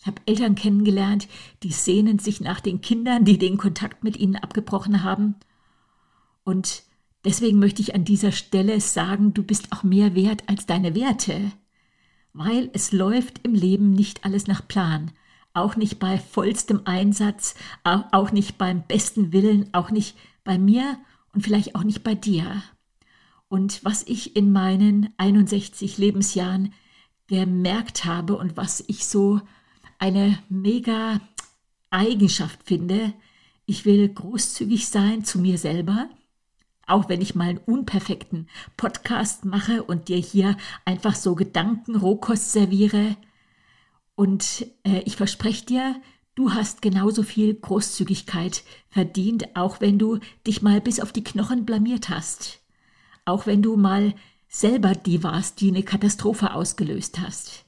Ich 0.00 0.06
habe 0.08 0.20
Eltern 0.26 0.56
kennengelernt, 0.56 1.28
die 1.62 1.70
sehnen 1.70 2.18
sich 2.18 2.40
nach 2.40 2.58
den 2.58 2.80
Kindern, 2.80 3.24
die 3.24 3.38
den 3.38 3.56
Kontakt 3.56 4.02
mit 4.02 4.16
ihnen 4.16 4.34
abgebrochen 4.34 5.04
haben. 5.04 5.36
Und 6.42 6.82
deswegen 7.24 7.60
möchte 7.60 7.80
ich 7.80 7.94
an 7.94 8.04
dieser 8.04 8.32
Stelle 8.32 8.80
sagen, 8.80 9.34
du 9.34 9.44
bist 9.44 9.70
auch 9.70 9.84
mehr 9.84 10.16
wert 10.16 10.42
als 10.48 10.66
deine 10.66 10.96
Werte, 10.96 11.52
weil 12.32 12.70
es 12.72 12.90
läuft 12.90 13.46
im 13.46 13.54
Leben 13.54 13.92
nicht 13.92 14.24
alles 14.24 14.48
nach 14.48 14.66
Plan, 14.66 15.12
auch 15.54 15.76
nicht 15.76 15.98
bei 15.98 16.18
vollstem 16.18 16.82
Einsatz, 16.84 17.54
auch 17.84 18.32
nicht 18.32 18.58
beim 18.58 18.82
besten 18.86 19.32
Willen, 19.32 19.68
auch 19.72 19.90
nicht 19.90 20.16
bei 20.44 20.58
mir 20.58 20.98
und 21.32 21.42
vielleicht 21.42 21.74
auch 21.74 21.84
nicht 21.84 22.02
bei 22.02 22.14
dir. 22.14 22.62
Und 23.48 23.84
was 23.84 24.02
ich 24.06 24.34
in 24.34 24.52
meinen 24.52 25.12
61 25.18 25.98
Lebensjahren 25.98 26.72
gemerkt 27.26 28.04
habe 28.04 28.36
und 28.36 28.56
was 28.56 28.82
ich 28.88 29.06
so 29.06 29.40
eine 29.98 30.38
mega 30.48 31.20
Eigenschaft 31.92 32.60
finde. 32.64 33.12
Ich 33.66 33.84
will 33.84 34.08
großzügig 34.08 34.88
sein 34.88 35.24
zu 35.24 35.38
mir 35.38 35.58
selber, 35.58 36.08
auch 36.86 37.08
wenn 37.08 37.20
ich 37.20 37.34
mal 37.34 37.50
einen 37.50 37.58
unperfekten 37.58 38.48
Podcast 38.76 39.44
mache 39.44 39.84
und 39.84 40.08
dir 40.08 40.16
hier 40.16 40.56
einfach 40.84 41.14
so 41.14 41.34
Gedanken 41.34 41.94
Rohkost 41.94 42.52
serviere. 42.52 43.16
Und 44.14 44.66
äh, 44.84 45.00
ich 45.04 45.16
verspreche 45.16 45.66
dir, 45.66 46.02
du 46.34 46.52
hast 46.52 46.82
genauso 46.82 47.22
viel 47.22 47.54
Großzügigkeit 47.54 48.64
verdient, 48.88 49.56
auch 49.56 49.80
wenn 49.80 49.98
du 49.98 50.18
dich 50.46 50.62
mal 50.62 50.80
bis 50.80 51.00
auf 51.00 51.12
die 51.12 51.24
Knochen 51.24 51.64
blamiert 51.64 52.08
hast. 52.08 52.60
Auch 53.24 53.46
wenn 53.46 53.62
du 53.62 53.76
mal 53.76 54.14
selber 54.48 54.92
die 54.92 55.22
warst, 55.22 55.60
die 55.60 55.68
eine 55.68 55.82
Katastrophe 55.82 56.52
ausgelöst 56.52 57.20
hast. 57.20 57.64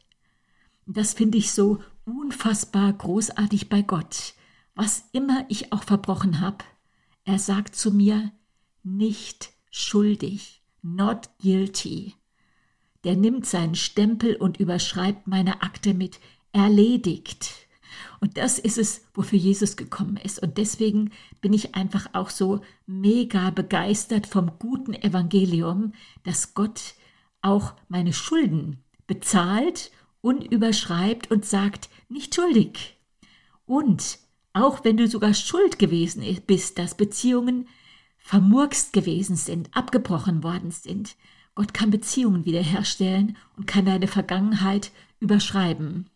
Das 0.87 1.14
finde 1.14 1.38
ich 1.38 1.52
so 1.52 1.80
unfassbar 2.04 2.92
großartig 2.92 3.68
bei 3.68 3.83
Gott. 3.83 4.35
Was 4.74 5.04
immer 5.12 5.46
ich 5.48 5.72
auch 5.72 5.83
verbrochen 5.85 6.40
habe, 6.40 6.64
Er 7.26 7.38
sagt 7.38 7.74
zu 7.74 7.90
mir, 7.90 8.33
nicht 8.83 9.50
schuldig, 9.70 10.62
not 10.83 11.30
guilty. 11.40 12.14
Der 13.05 13.17
nimmt 13.17 13.47
seinen 13.47 13.75
Stempel 13.75 14.37
und 14.37 14.59
überschreibt 14.59 15.27
meine 15.27 15.62
Akte 15.62 15.95
mit 15.95 16.21
erledigt. 16.53 17.64
Und 18.21 18.38
das 18.38 18.59
ist 18.59 18.79
es, 18.79 19.07
wofür 19.12 19.38
Jesus 19.38 19.77
gekommen 19.77 20.17
ist. 20.17 20.43
Und 20.43 20.57
deswegen 20.57 21.11
bin 21.40 21.53
ich 21.53 21.75
einfach 21.75 22.09
auch 22.14 22.31
so 22.31 22.62
mega 22.87 23.51
begeistert 23.51 24.27
vom 24.27 24.53
guten 24.59 24.95
Evangelium, 24.95 25.93
dass 26.23 26.55
Gott 26.55 26.95
auch 27.43 27.75
meine 27.88 28.12
Schulden 28.12 28.83
bezahlt 29.07 29.90
und 30.23 30.43
überschreibt 30.43 31.31
und 31.31 31.45
sagt, 31.45 31.90
nicht 32.09 32.35
schuldig. 32.35 32.97
Und 33.67 34.19
auch 34.55 34.85
wenn 34.85 34.97
du 34.97 35.07
sogar 35.07 35.35
schuld 35.35 35.79
gewesen 35.79 36.25
bist, 36.47 36.79
dass 36.79 36.97
Beziehungen 36.97 37.69
vermurkst 38.17 38.95
gewesen 38.95 39.37
sind, 39.37 39.69
abgebrochen 39.77 40.43
worden 40.43 40.71
sind, 40.71 41.17
Gott 41.55 41.73
kann 41.73 41.90
Beziehungen 41.90 42.45
wiederherstellen 42.45 43.37
und 43.57 43.67
kann 43.67 43.85
deine 43.85 44.09
Vergangenheit 44.09 44.90
überschreiben. 45.21 46.11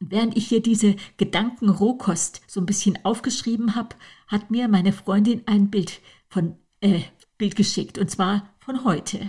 Und 0.00 0.10
während 0.10 0.36
ich 0.36 0.48
hier 0.48 0.62
diese 0.62 0.96
Gedankenrohkost 1.16 2.42
so 2.46 2.60
ein 2.60 2.66
bisschen 2.66 3.04
aufgeschrieben 3.04 3.74
habe, 3.74 3.96
hat 4.26 4.50
mir 4.50 4.68
meine 4.68 4.92
Freundin 4.92 5.42
ein 5.46 5.70
Bild 5.70 6.00
von 6.28 6.56
äh, 6.80 7.00
Bild 7.36 7.56
geschickt 7.56 7.98
und 7.98 8.10
zwar 8.10 8.54
von 8.58 8.84
heute. 8.84 9.28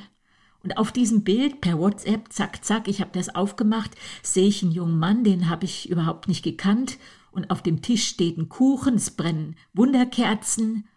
Und 0.63 0.77
auf 0.77 0.91
diesem 0.91 1.23
Bild 1.23 1.61
per 1.61 1.79
WhatsApp, 1.79 2.31
zack, 2.33 2.65
zack, 2.65 2.87
ich 2.87 2.99
habe 2.99 3.11
das 3.13 3.33
aufgemacht, 3.33 3.91
sehe 4.21 4.47
ich 4.47 4.61
einen 4.61 4.73
jungen 4.73 4.99
Mann, 4.99 5.23
den 5.23 5.49
habe 5.49 5.65
ich 5.65 5.89
überhaupt 5.89 6.27
nicht 6.27 6.43
gekannt. 6.43 6.97
Und 7.31 7.49
auf 7.49 7.61
dem 7.61 7.81
Tisch 7.81 8.07
steht 8.07 8.37
ein 8.37 8.49
Kuchen, 8.49 8.95
es 8.95 9.11
brennen 9.11 9.55
Wunderkerzen. 9.73 10.87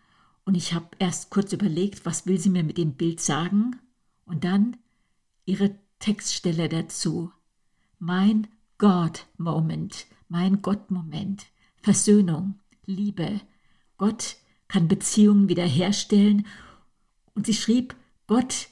Und 0.44 0.56
ich 0.56 0.72
habe 0.74 0.88
erst 0.98 1.30
kurz 1.30 1.52
überlegt, 1.52 2.04
was 2.04 2.26
will 2.26 2.40
sie 2.40 2.50
mir 2.50 2.64
mit 2.64 2.78
dem 2.78 2.94
Bild 2.94 3.20
sagen? 3.20 3.78
Und 4.32 4.44
dann 4.44 4.78
ihre 5.44 5.78
Textstelle 5.98 6.70
dazu. 6.70 7.30
Mein 7.98 8.46
God-Moment, 8.78 10.06
mein 10.28 10.62
Gott-Moment, 10.62 11.44
Versöhnung, 11.82 12.58
Liebe. 12.86 13.42
Gott 13.98 14.36
kann 14.68 14.88
Beziehungen 14.88 15.50
wiederherstellen. 15.50 16.46
Und 17.34 17.44
sie 17.44 17.52
schrieb, 17.52 17.94
Gott, 18.26 18.68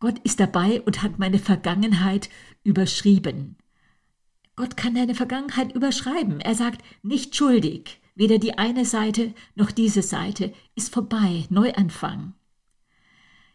Gott 0.00 0.18
ist 0.24 0.40
dabei 0.40 0.82
und 0.82 1.02
hat 1.04 1.20
meine 1.20 1.38
Vergangenheit 1.38 2.28
überschrieben. 2.64 3.56
Gott 4.56 4.76
kann 4.76 4.96
deine 4.96 5.14
Vergangenheit 5.14 5.72
überschreiben. 5.72 6.40
Er 6.40 6.56
sagt, 6.56 6.82
nicht 7.04 7.36
schuldig. 7.36 8.00
Weder 8.16 8.38
die 8.38 8.58
eine 8.58 8.84
Seite 8.84 9.32
noch 9.54 9.70
diese 9.70 10.02
Seite 10.02 10.52
ist 10.74 10.92
vorbei. 10.92 11.46
Neuanfang. 11.50 12.34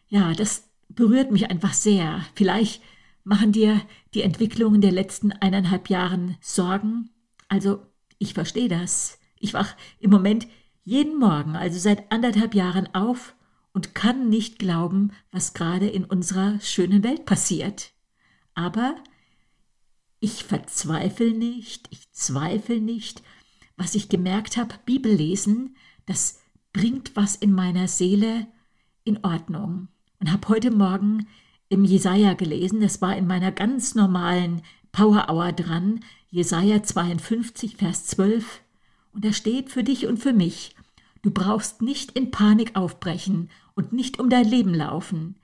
Ja, 0.08 0.34
das 0.34 0.69
berührt 0.90 1.32
mich 1.32 1.50
einfach 1.50 1.74
sehr. 1.74 2.26
Vielleicht 2.36 2.82
machen 3.24 3.52
dir 3.52 3.82
die 4.14 4.22
Entwicklungen 4.22 4.82
der 4.82 4.92
letzten 4.92 5.32
eineinhalb 5.32 5.90
Jahren 5.90 6.38
Sorgen? 6.42 7.10
Also, 7.48 7.86
ich 8.18 8.34
verstehe 8.34 8.68
das. 8.68 9.20
Ich 9.40 9.54
wach 9.54 9.76
im 10.00 10.12
Moment 10.12 10.48
jeden 10.84 11.18
Morgen, 11.18 11.56
also 11.56 11.80
seit 11.80 12.12
anderthalb 12.12 12.54
Jahren 12.54 12.94
auf 12.94 13.36
und 13.74 13.96
kann 13.96 14.30
nicht 14.30 14.60
glauben, 14.60 15.12
was 15.32 15.54
gerade 15.54 15.88
in 15.88 16.04
unserer 16.04 16.60
schönen 16.60 17.04
Welt 17.04 17.26
passiert. 17.26 17.92
Aber 18.56 18.96
ich 20.20 20.44
verzweifle 20.44 21.32
nicht, 21.32 21.88
ich 21.92 22.12
zweifle 22.12 22.82
nicht. 22.82 23.24
Was 23.78 23.96
ich 23.96 24.10
gemerkt 24.10 24.58
habe, 24.58 24.76
Bibellesen, 24.86 25.78
das 26.06 26.40
bringt 26.74 27.16
was 27.16 27.36
in 27.36 27.54
meiner 27.54 27.88
Seele 27.88 28.48
in 29.04 29.24
Ordnung. 29.24 29.88
Und 30.20 30.32
habe 30.32 30.48
heute 30.50 30.72
Morgen 30.72 31.28
im 31.70 31.86
Jesaja 31.86 32.34
gelesen. 32.34 32.82
Das 32.82 33.02
war 33.02 33.16
in 33.16 33.28
meiner 33.28 33.52
ganz 33.52 33.96
normalen 33.96 34.62
Power 34.92 35.28
Hour 35.30 35.52
dran. 35.52 36.02
Jesaja 36.30 36.84
52, 36.84 37.78
Vers 37.78 38.08
12. 38.08 38.62
Und 39.14 39.26
da 39.26 39.34
steht 39.34 39.70
für 39.72 39.84
dich 39.84 40.08
und 40.08 40.18
für 40.18 40.34
mich: 40.34 40.76
Du 41.22 41.32
brauchst 41.32 41.82
nicht 41.82 42.12
in 42.12 42.32
Panik 42.32 42.76
aufbrechen 42.76 43.50
und 43.76 43.94
nicht 43.94 44.20
um 44.20 44.30
dein 44.30 44.48
Leben 44.48 44.74
laufen, 44.74 45.36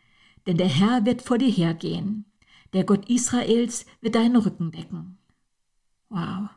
denn 0.46 0.58
der 0.58 0.68
Herr 0.68 1.06
wird 1.06 1.22
vor 1.22 1.38
dir 1.38 1.50
hergehen. 1.50 2.26
Der 2.74 2.84
Gott 2.84 3.10
Israels 3.10 3.86
wird 4.02 4.16
deinen 4.16 4.36
Rücken 4.36 4.72
decken. 4.72 5.18
Wow. 6.10 6.50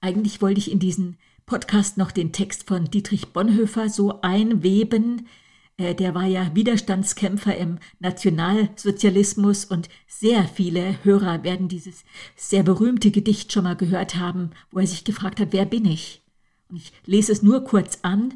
Eigentlich 0.00 0.42
wollte 0.42 0.58
ich 0.58 0.70
in 0.70 0.78
diesen 0.78 1.16
Podcast 1.46 1.96
noch 1.96 2.12
den 2.12 2.32
Text 2.32 2.68
von 2.68 2.84
Dietrich 2.84 3.28
Bonhoeffer 3.28 3.88
so 3.88 4.20
einweben, 4.20 5.26
der 5.78 6.14
war 6.14 6.26
ja 6.26 6.54
Widerstandskämpfer 6.54 7.56
im 7.56 7.78
Nationalsozialismus 8.00 9.64
und 9.64 9.88
sehr 10.08 10.44
viele 10.48 11.02
Hörer 11.04 11.44
werden 11.44 11.68
dieses 11.68 12.04
sehr 12.34 12.64
berühmte 12.64 13.12
Gedicht 13.12 13.52
schon 13.52 13.64
mal 13.64 13.76
gehört 13.76 14.16
haben, 14.16 14.50
wo 14.72 14.80
er 14.80 14.86
sich 14.88 15.04
gefragt 15.04 15.38
hat, 15.38 15.52
wer 15.52 15.66
bin 15.66 15.84
ich? 15.84 16.22
Und 16.68 16.78
ich 16.78 16.92
lese 17.06 17.30
es 17.30 17.42
nur 17.42 17.62
kurz 17.62 18.00
an. 18.02 18.34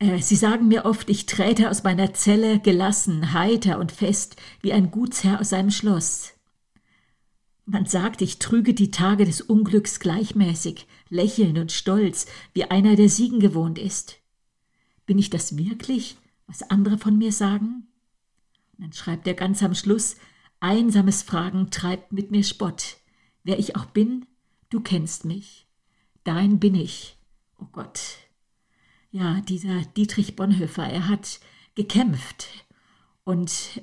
Äh, 0.00 0.18
Sie 0.18 0.34
sagen 0.34 0.66
mir 0.66 0.84
oft, 0.84 1.08
ich 1.08 1.26
träte 1.26 1.70
aus 1.70 1.84
meiner 1.84 2.12
Zelle 2.12 2.58
gelassen, 2.58 3.32
heiter 3.32 3.78
und 3.78 3.92
fest, 3.92 4.36
wie 4.60 4.72
ein 4.72 4.90
Gutsherr 4.90 5.40
aus 5.40 5.50
seinem 5.50 5.70
Schloss. 5.70 6.32
Man 7.66 7.86
sagt, 7.86 8.20
ich 8.20 8.40
trüge 8.40 8.74
die 8.74 8.90
Tage 8.90 9.24
des 9.24 9.40
Unglücks 9.40 10.00
gleichmäßig, 10.00 10.86
lächelnd 11.08 11.56
und 11.58 11.72
stolz, 11.72 12.26
wie 12.52 12.64
einer, 12.64 12.96
der 12.96 13.08
Siegen 13.08 13.38
gewohnt 13.38 13.78
ist. 13.78 14.16
Bin 15.06 15.18
ich 15.18 15.30
das 15.30 15.56
wirklich, 15.56 16.18
was 16.46 16.62
andere 16.70 16.98
von 16.98 17.16
mir 17.16 17.32
sagen? 17.32 17.86
Und 18.72 18.84
dann 18.84 18.92
schreibt 18.92 19.26
er 19.26 19.34
ganz 19.34 19.62
am 19.62 19.74
Schluss, 19.74 20.16
einsames 20.60 21.22
Fragen 21.22 21.70
treibt 21.70 22.12
mit 22.12 22.30
mir 22.30 22.42
Spott. 22.42 22.98
Wer 23.42 23.58
ich 23.58 23.76
auch 23.76 23.86
bin, 23.86 24.26
du 24.70 24.80
kennst 24.80 25.24
mich. 25.24 25.66
Dein 26.24 26.58
bin 26.58 26.74
ich. 26.74 27.18
Oh 27.58 27.66
Gott. 27.70 28.18
Ja, 29.10 29.40
dieser 29.42 29.82
Dietrich 29.82 30.34
Bonhoeffer, 30.34 30.84
er 30.84 31.08
hat 31.08 31.40
gekämpft 31.74 32.66
und 33.24 33.82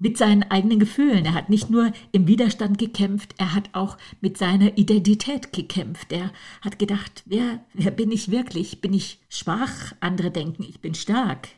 mit 0.00 0.16
seinen 0.16 0.42
eigenen 0.42 0.80
Gefühlen. 0.80 1.26
Er 1.26 1.34
hat 1.34 1.50
nicht 1.50 1.70
nur 1.70 1.92
im 2.10 2.26
Widerstand 2.26 2.78
gekämpft, 2.78 3.34
er 3.36 3.54
hat 3.54 3.68
auch 3.72 3.98
mit 4.20 4.38
seiner 4.38 4.76
Identität 4.76 5.52
gekämpft. 5.52 6.10
Er 6.10 6.32
hat 6.62 6.78
gedacht, 6.78 7.22
wer, 7.26 7.64
wer 7.74 7.90
bin 7.92 8.10
ich 8.10 8.30
wirklich? 8.30 8.80
Bin 8.80 8.94
ich 8.94 9.20
schwach? 9.28 9.92
Andere 10.00 10.30
denken, 10.30 10.64
ich 10.64 10.80
bin 10.80 10.94
stark. 10.94 11.48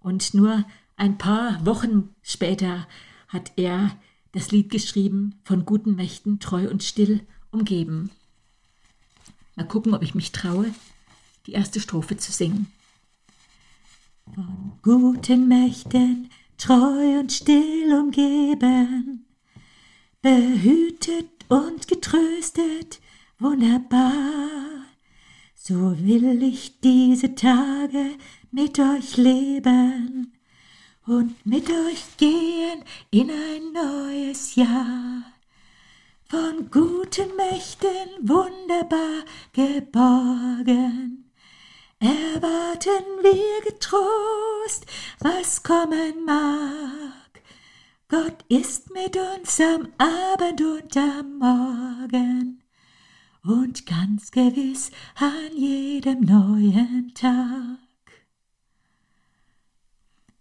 Und 0.00 0.34
nur 0.34 0.64
ein 0.96 1.16
paar 1.16 1.64
Wochen 1.64 2.10
später 2.22 2.86
hat 3.28 3.52
er 3.56 3.96
das 4.32 4.52
Lied 4.52 4.70
geschrieben, 4.70 5.40
von 5.44 5.64
guten 5.64 5.94
Mächten 5.96 6.40
treu 6.40 6.68
und 6.68 6.82
still 6.82 7.20
umgeben. 7.50 8.10
Mal 9.56 9.66
gucken, 9.66 9.94
ob 9.94 10.02
ich 10.02 10.14
mich 10.14 10.32
traue, 10.32 10.74
die 11.46 11.52
erste 11.52 11.80
Strophe 11.80 12.18
zu 12.18 12.32
singen. 12.32 12.70
Von 14.34 14.72
guten 14.82 15.48
Mächten 15.48 16.30
treu 16.62 17.18
und 17.18 17.32
still 17.32 17.92
umgeben, 17.92 19.26
behütet 20.20 21.30
und 21.48 21.88
getröstet, 21.88 23.00
wunderbar. 23.40 24.84
So 25.56 25.96
will 25.98 26.40
ich 26.40 26.78
diese 26.78 27.34
Tage 27.34 28.12
mit 28.52 28.78
euch 28.78 29.16
leben 29.16 30.32
und 31.04 31.44
mit 31.44 31.68
euch 31.68 32.16
gehen 32.16 32.84
in 33.10 33.28
ein 33.28 33.72
neues 33.72 34.54
Jahr. 34.54 35.24
Von 36.28 36.70
guten 36.70 37.34
Mächten 37.36 38.08
wunderbar 38.22 39.24
geborgen 39.52 41.21
erwarten 42.02 43.22
wir 43.22 43.70
getrost, 43.72 44.86
was 45.20 45.62
kommen 45.62 46.24
mag. 46.24 47.42
Gott 48.08 48.44
ist 48.48 48.92
mit 48.92 49.16
uns 49.16 49.60
am 49.60 49.88
Abend 49.98 50.60
und 50.60 50.96
am 50.96 51.38
Morgen 51.38 52.62
und 53.44 53.86
ganz 53.86 54.32
gewiss 54.32 54.90
an 55.14 55.56
jedem 55.56 56.20
neuen 56.22 57.12
Tag. 57.14 57.78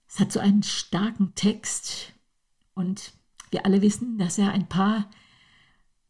Es 0.07 0.19
hat 0.19 0.31
so 0.31 0.39
einen 0.39 0.63
starken 0.63 1.35
Text 1.35 2.13
und 2.73 3.13
wir 3.51 3.67
alle 3.67 3.83
wissen, 3.83 4.17
dass 4.17 4.39
er 4.39 4.51
ein 4.51 4.67
paar 4.67 5.09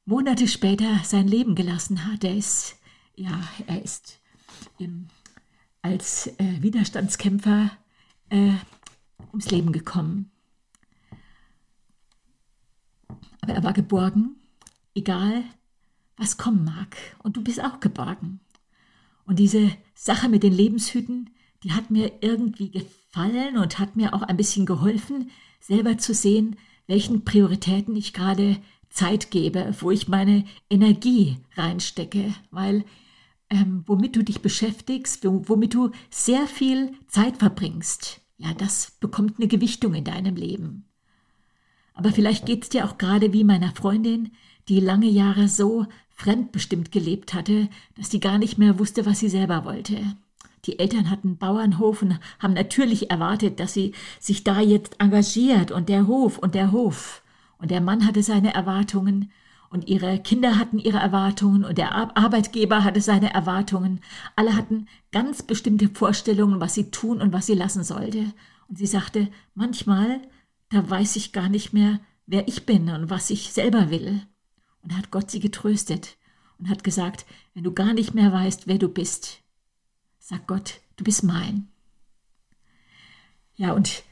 Monate 0.05 0.47
später 0.47 1.01
sein 1.03 1.27
Leben 1.27 1.55
gelassen 1.55 2.05
hat. 2.07 2.23
Er 2.23 2.35
ist, 2.35 2.77
ja, 3.15 3.43
er 3.67 3.83
ist 3.83 4.19
im 4.79 5.09
als 5.81 6.27
äh, 6.27 6.61
Widerstandskämpfer 6.61 7.71
äh, 8.29 8.53
ums 9.31 9.49
Leben 9.51 9.71
gekommen. 9.71 10.31
Aber 13.41 13.53
er 13.53 13.63
war 13.63 13.73
geborgen, 13.73 14.35
egal 14.93 15.43
was 16.17 16.37
kommen 16.37 16.63
mag. 16.63 16.95
Und 17.23 17.35
du 17.35 17.43
bist 17.43 17.63
auch 17.63 17.79
geborgen. 17.79 18.39
Und 19.25 19.39
diese 19.39 19.71
Sache 19.95 20.29
mit 20.29 20.43
den 20.43 20.53
Lebenshüten, 20.53 21.31
die 21.63 21.71
hat 21.71 21.89
mir 21.89 22.11
irgendwie 22.21 22.69
gefallen 22.69 23.57
und 23.57 23.79
hat 23.79 23.95
mir 23.95 24.13
auch 24.13 24.21
ein 24.21 24.37
bisschen 24.37 24.65
geholfen, 24.65 25.31
selber 25.59 25.97
zu 25.97 26.13
sehen, 26.13 26.57
welchen 26.87 27.23
Prioritäten 27.25 27.95
ich 27.95 28.13
gerade 28.13 28.57
Zeit 28.89 29.31
gebe, 29.31 29.73
wo 29.79 29.89
ich 29.89 30.07
meine 30.07 30.43
Energie 30.69 31.37
reinstecke, 31.55 32.33
weil 32.51 32.83
ähm, 33.51 33.83
womit 33.85 34.15
du 34.15 34.23
dich 34.23 34.41
beschäftigst, 34.41 35.23
womit 35.23 35.73
du 35.73 35.91
sehr 36.09 36.47
viel 36.47 36.93
Zeit 37.07 37.37
verbringst, 37.37 38.21
ja, 38.37 38.53
das 38.55 38.91
bekommt 38.99 39.37
eine 39.37 39.47
Gewichtung 39.47 39.93
in 39.93 40.05
deinem 40.05 40.35
Leben. 40.35 40.85
Aber 41.93 42.11
vielleicht 42.11 42.45
geht 42.47 42.63
es 42.63 42.69
dir 42.69 42.85
auch 42.85 42.97
gerade 42.97 43.33
wie 43.33 43.43
meiner 43.43 43.75
Freundin, 43.75 44.31
die 44.69 44.79
lange 44.79 45.09
Jahre 45.09 45.47
so 45.47 45.85
fremdbestimmt 46.09 46.91
gelebt 46.91 47.33
hatte, 47.33 47.69
dass 47.97 48.09
sie 48.09 48.19
gar 48.19 48.37
nicht 48.37 48.57
mehr 48.57 48.79
wusste, 48.79 49.05
was 49.05 49.19
sie 49.19 49.29
selber 49.29 49.65
wollte. 49.65 49.99
Die 50.65 50.79
Eltern 50.79 51.09
hatten 51.09 51.37
Bauernhof 51.37 52.01
und 52.01 52.19
haben 52.39 52.53
natürlich 52.53 53.11
erwartet, 53.11 53.59
dass 53.59 53.73
sie 53.73 53.93
sich 54.19 54.43
da 54.43 54.61
jetzt 54.61 54.99
engagiert 54.99 55.71
und 55.71 55.89
der 55.89 56.07
Hof 56.07 56.37
und 56.37 56.55
der 56.55 56.71
Hof. 56.71 57.23
Und 57.57 57.71
der 57.71 57.81
Mann 57.81 58.05
hatte 58.07 58.23
seine 58.23 58.53
Erwartungen 58.53 59.31
und 59.71 59.87
ihre 59.87 60.19
Kinder 60.19 60.59
hatten 60.59 60.79
ihre 60.79 60.97
Erwartungen 60.97 61.63
und 61.63 61.77
der 61.77 61.95
Arbeitgeber 62.17 62.83
hatte 62.83 62.99
seine 62.99 63.33
Erwartungen. 63.33 64.01
Alle 64.35 64.55
hatten 64.57 64.87
ganz 65.13 65.43
bestimmte 65.43 65.87
Vorstellungen, 65.87 66.59
was 66.59 66.73
sie 66.73 66.91
tun 66.91 67.21
und 67.21 67.31
was 67.31 67.45
sie 67.45 67.53
lassen 67.53 67.85
sollte. 67.85 68.33
Und 68.67 68.77
sie 68.77 68.85
sagte, 68.85 69.29
manchmal, 69.55 70.21
da 70.69 70.87
weiß 70.89 71.15
ich 71.15 71.31
gar 71.31 71.47
nicht 71.47 71.71
mehr, 71.71 72.01
wer 72.25 72.49
ich 72.49 72.65
bin 72.65 72.89
und 72.89 73.09
was 73.09 73.29
ich 73.29 73.53
selber 73.53 73.89
will. 73.89 74.21
Und 74.83 74.91
da 74.91 74.97
hat 74.97 75.09
Gott 75.09 75.31
sie 75.31 75.39
getröstet 75.39 76.17
und 76.59 76.67
hat 76.69 76.83
gesagt, 76.83 77.25
wenn 77.53 77.63
du 77.63 77.71
gar 77.71 77.93
nicht 77.93 78.13
mehr 78.13 78.33
weißt, 78.33 78.67
wer 78.67 78.77
du 78.77 78.89
bist, 78.89 79.39
sag 80.19 80.47
Gott, 80.47 80.81
du 80.97 81.05
bist 81.05 81.23
mein. 81.23 81.69
Ja, 83.55 83.71
und 83.71 84.03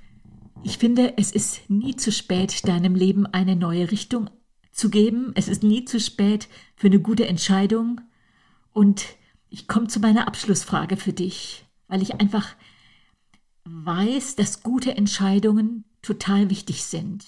ich 0.63 0.77
finde, 0.77 1.17
es 1.17 1.33
ist 1.33 1.69
nie 1.69 1.97
zu 1.97 2.13
spät, 2.13 2.65
deinem 2.65 2.95
Leben 2.95 3.25
eine 3.25 3.57
neue 3.57 3.91
Richtung 3.91 4.29
zu 4.79 4.89
geben. 4.89 5.31
Es 5.35 5.47
ist 5.47 5.61
nie 5.61 5.85
zu 5.85 5.99
spät 5.99 6.47
für 6.75 6.87
eine 6.87 6.99
gute 6.99 7.27
Entscheidung. 7.27 8.01
Und 8.73 9.05
ich 9.49 9.67
komme 9.67 9.87
zu 9.87 9.99
meiner 9.99 10.27
Abschlussfrage 10.27 10.97
für 10.97 11.13
dich, 11.13 11.65
weil 11.87 12.01
ich 12.01 12.19
einfach 12.19 12.55
weiß, 13.65 14.35
dass 14.35 14.63
gute 14.63 14.95
Entscheidungen 14.95 15.83
total 16.01 16.49
wichtig 16.49 16.83
sind. 16.83 17.25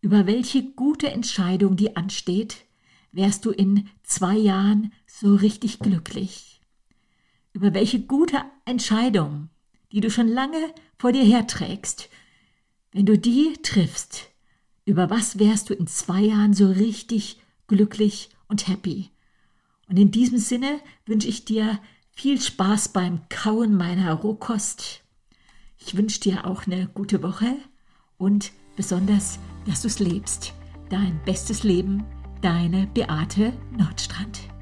Über 0.00 0.26
welche 0.26 0.62
gute 0.62 1.10
Entscheidung 1.10 1.76
die 1.76 1.96
ansteht, 1.96 2.66
wärst 3.12 3.44
du 3.44 3.50
in 3.50 3.88
zwei 4.02 4.36
Jahren 4.36 4.92
so 5.06 5.34
richtig 5.34 5.78
glücklich. 5.78 6.60
Über 7.52 7.72
welche 7.72 8.00
gute 8.00 8.42
Entscheidung, 8.66 9.48
die 9.92 10.00
du 10.00 10.10
schon 10.10 10.28
lange 10.28 10.74
vor 10.98 11.12
dir 11.12 11.24
herträgst, 11.24 12.10
wenn 12.92 13.06
du 13.06 13.18
die 13.18 13.54
triffst, 13.62 14.30
über 14.86 15.10
was 15.10 15.38
wärst 15.38 15.68
du 15.68 15.74
in 15.74 15.86
zwei 15.86 16.22
Jahren 16.22 16.54
so 16.54 16.68
richtig 16.70 17.38
glücklich 17.66 18.30
und 18.48 18.68
happy. 18.68 19.10
Und 19.88 19.98
in 19.98 20.10
diesem 20.10 20.38
Sinne 20.38 20.80
wünsche 21.04 21.28
ich 21.28 21.44
dir 21.44 21.78
viel 22.12 22.40
Spaß 22.40 22.90
beim 22.90 23.20
Kauen 23.28 23.76
meiner 23.76 24.14
Rohkost. 24.14 25.02
Ich 25.78 25.96
wünsche 25.96 26.20
dir 26.20 26.46
auch 26.46 26.66
eine 26.66 26.86
gute 26.86 27.22
Woche 27.22 27.56
und 28.16 28.52
besonders, 28.76 29.38
dass 29.66 29.82
du 29.82 29.88
es 29.88 29.98
lebst. 29.98 30.54
Dein 30.88 31.20
bestes 31.24 31.64
Leben, 31.64 32.04
deine 32.40 32.86
Beate 32.86 33.52
Nordstrand. 33.76 34.55